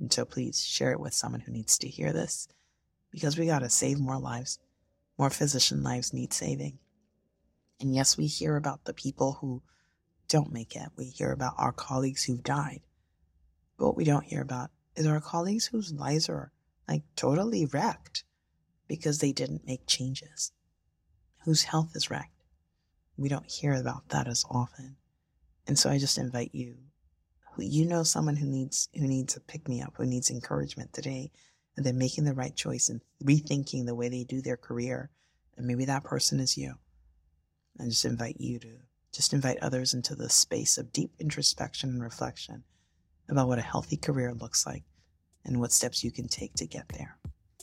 And 0.00 0.10
so 0.10 0.24
please 0.24 0.64
share 0.64 0.92
it 0.92 1.00
with 1.00 1.12
someone 1.12 1.42
who 1.42 1.52
needs 1.52 1.76
to 1.78 1.88
hear 1.88 2.10
this 2.14 2.48
because 3.10 3.36
we 3.36 3.44
got 3.44 3.58
to 3.58 3.68
save 3.68 3.98
more 3.98 4.18
lives. 4.18 4.58
More 5.18 5.28
physician 5.28 5.82
lives 5.82 6.14
need 6.14 6.32
saving. 6.32 6.78
And 7.78 7.94
yes, 7.94 8.16
we 8.16 8.26
hear 8.26 8.56
about 8.56 8.86
the 8.86 8.94
people 8.94 9.38
who 9.42 9.62
don't 10.28 10.52
make 10.52 10.74
it. 10.76 10.88
We 10.96 11.06
hear 11.06 11.32
about 11.32 11.54
our 11.58 11.72
colleagues 11.72 12.24
who've 12.24 12.42
died. 12.42 12.80
But 13.78 13.86
what 13.86 13.96
we 13.96 14.04
don't 14.04 14.24
hear 14.24 14.42
about 14.42 14.70
is 14.94 15.06
our 15.06 15.20
colleagues 15.20 15.66
whose 15.66 15.92
lives 15.92 16.28
are 16.28 16.52
like 16.88 17.02
totally 17.14 17.66
wrecked 17.66 18.24
because 18.88 19.18
they 19.18 19.32
didn't 19.32 19.66
make 19.66 19.86
changes, 19.86 20.52
whose 21.44 21.64
health 21.64 21.94
is 21.94 22.10
wrecked. 22.10 22.42
We 23.16 23.28
don't 23.28 23.50
hear 23.50 23.74
about 23.74 24.08
that 24.10 24.28
as 24.28 24.44
often. 24.50 24.96
And 25.66 25.78
so 25.78 25.90
I 25.90 25.98
just 25.98 26.18
invite 26.18 26.50
you, 26.54 26.76
who 27.54 27.62
you 27.62 27.86
know 27.86 28.02
someone 28.02 28.36
who 28.36 28.46
needs 28.46 28.88
who 28.94 29.06
needs 29.06 29.36
a 29.36 29.40
pick 29.40 29.68
me 29.68 29.82
up, 29.82 29.94
who 29.96 30.06
needs 30.06 30.30
encouragement 30.30 30.92
today, 30.92 31.32
and 31.76 31.84
they're 31.84 31.92
making 31.92 32.24
the 32.24 32.34
right 32.34 32.54
choice 32.54 32.88
and 32.88 33.00
rethinking 33.22 33.86
the 33.86 33.94
way 33.94 34.08
they 34.08 34.24
do 34.24 34.40
their 34.40 34.56
career. 34.56 35.10
And 35.56 35.66
maybe 35.66 35.86
that 35.86 36.04
person 36.04 36.38
is 36.40 36.56
you. 36.56 36.74
I 37.80 37.84
just 37.84 38.04
invite 38.04 38.36
you 38.38 38.58
to 38.60 38.78
just 39.16 39.32
invite 39.32 39.56
others 39.62 39.94
into 39.94 40.14
the 40.14 40.28
space 40.28 40.76
of 40.76 40.92
deep 40.92 41.10
introspection 41.18 41.88
and 41.88 42.02
reflection 42.02 42.62
about 43.30 43.48
what 43.48 43.58
a 43.58 43.62
healthy 43.62 43.96
career 43.96 44.34
looks 44.34 44.66
like 44.66 44.84
and 45.46 45.58
what 45.58 45.72
steps 45.72 46.04
you 46.04 46.10
can 46.10 46.28
take 46.28 46.52
to 46.52 46.66
get 46.66 46.86
there. 46.90 47.16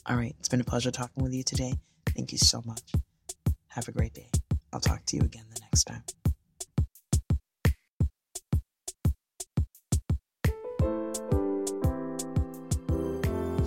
All 0.06 0.16
right. 0.16 0.34
It's 0.40 0.48
been 0.48 0.60
a 0.60 0.64
pleasure 0.64 0.90
talking 0.90 1.22
with 1.22 1.32
you 1.32 1.44
today. 1.44 1.74
Thank 2.08 2.32
you 2.32 2.38
so 2.38 2.60
much. 2.66 2.92
Have 3.68 3.86
a 3.86 3.92
great 3.92 4.14
day. 4.14 4.28
I'll 4.72 4.80
talk 4.80 5.04
to 5.06 5.16
you 5.16 5.22
again 5.22 5.44
the 5.54 5.60
next 5.60 5.84
time. 5.84 6.02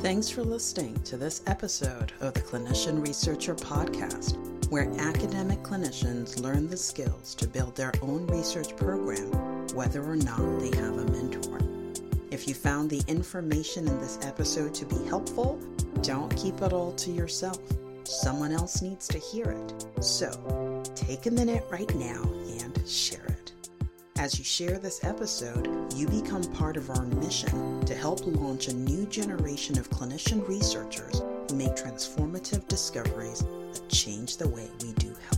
Thanks 0.01 0.29
for 0.29 0.43
listening 0.43 1.01
to 1.03 1.15
this 1.15 1.41
episode 1.47 2.11
of 2.19 2.33
the 2.33 2.41
Clinician 2.41 3.05
Researcher 3.05 3.55
Podcast, 3.55 4.37
where 4.69 4.91
academic 4.99 5.63
clinicians 5.63 6.41
learn 6.41 6.67
the 6.67 6.75
skills 6.75 7.33
to 7.35 7.47
build 7.47 7.75
their 7.75 7.93
own 8.01 8.27
research 8.27 8.75
program, 8.75 9.31
whether 9.73 10.03
or 10.03 10.17
not 10.17 10.59
they 10.59 10.75
have 10.77 10.97
a 10.97 11.05
mentor. 11.11 11.59
If 12.31 12.49
you 12.49 12.53
found 12.53 12.89
the 12.89 13.01
information 13.07 13.87
in 13.87 13.97
this 13.99 14.19
episode 14.23 14.73
to 14.75 14.85
be 14.85 15.01
helpful, 15.05 15.57
don't 16.01 16.35
keep 16.35 16.61
it 16.61 16.73
all 16.73 16.91
to 16.93 17.11
yourself. 17.11 17.59
Someone 18.03 18.51
else 18.51 18.81
needs 18.81 19.07
to 19.07 19.17
hear 19.17 19.45
it. 19.45 20.03
So 20.03 20.83
take 20.95 21.25
a 21.27 21.31
minute 21.31 21.63
right 21.71 21.93
now 21.95 22.23
and 22.61 22.83
share 22.85 23.25
it. 23.25 23.53
As 24.17 24.37
you 24.37 24.43
share 24.43 24.79
this 24.79 25.03
episode, 25.05 25.93
you 25.95 26.07
become 26.07 26.43
part 26.53 26.75
of 26.75 26.89
our 26.89 27.03
mission 27.03 27.85
to 27.85 27.95
help 27.95 28.25
launch 28.25 28.67
a 28.67 28.73
new 28.73 29.05
generation 29.05 29.79
of 29.79 29.89
clinician 29.89 30.45
researchers 30.47 31.21
who 31.49 31.55
make 31.55 31.75
transformative 31.75 32.67
discoveries 32.67 33.43
change 33.89 34.37
the 34.37 34.47
way 34.47 34.67
we 34.81 34.93
do 34.93 35.07
health. 35.29 35.36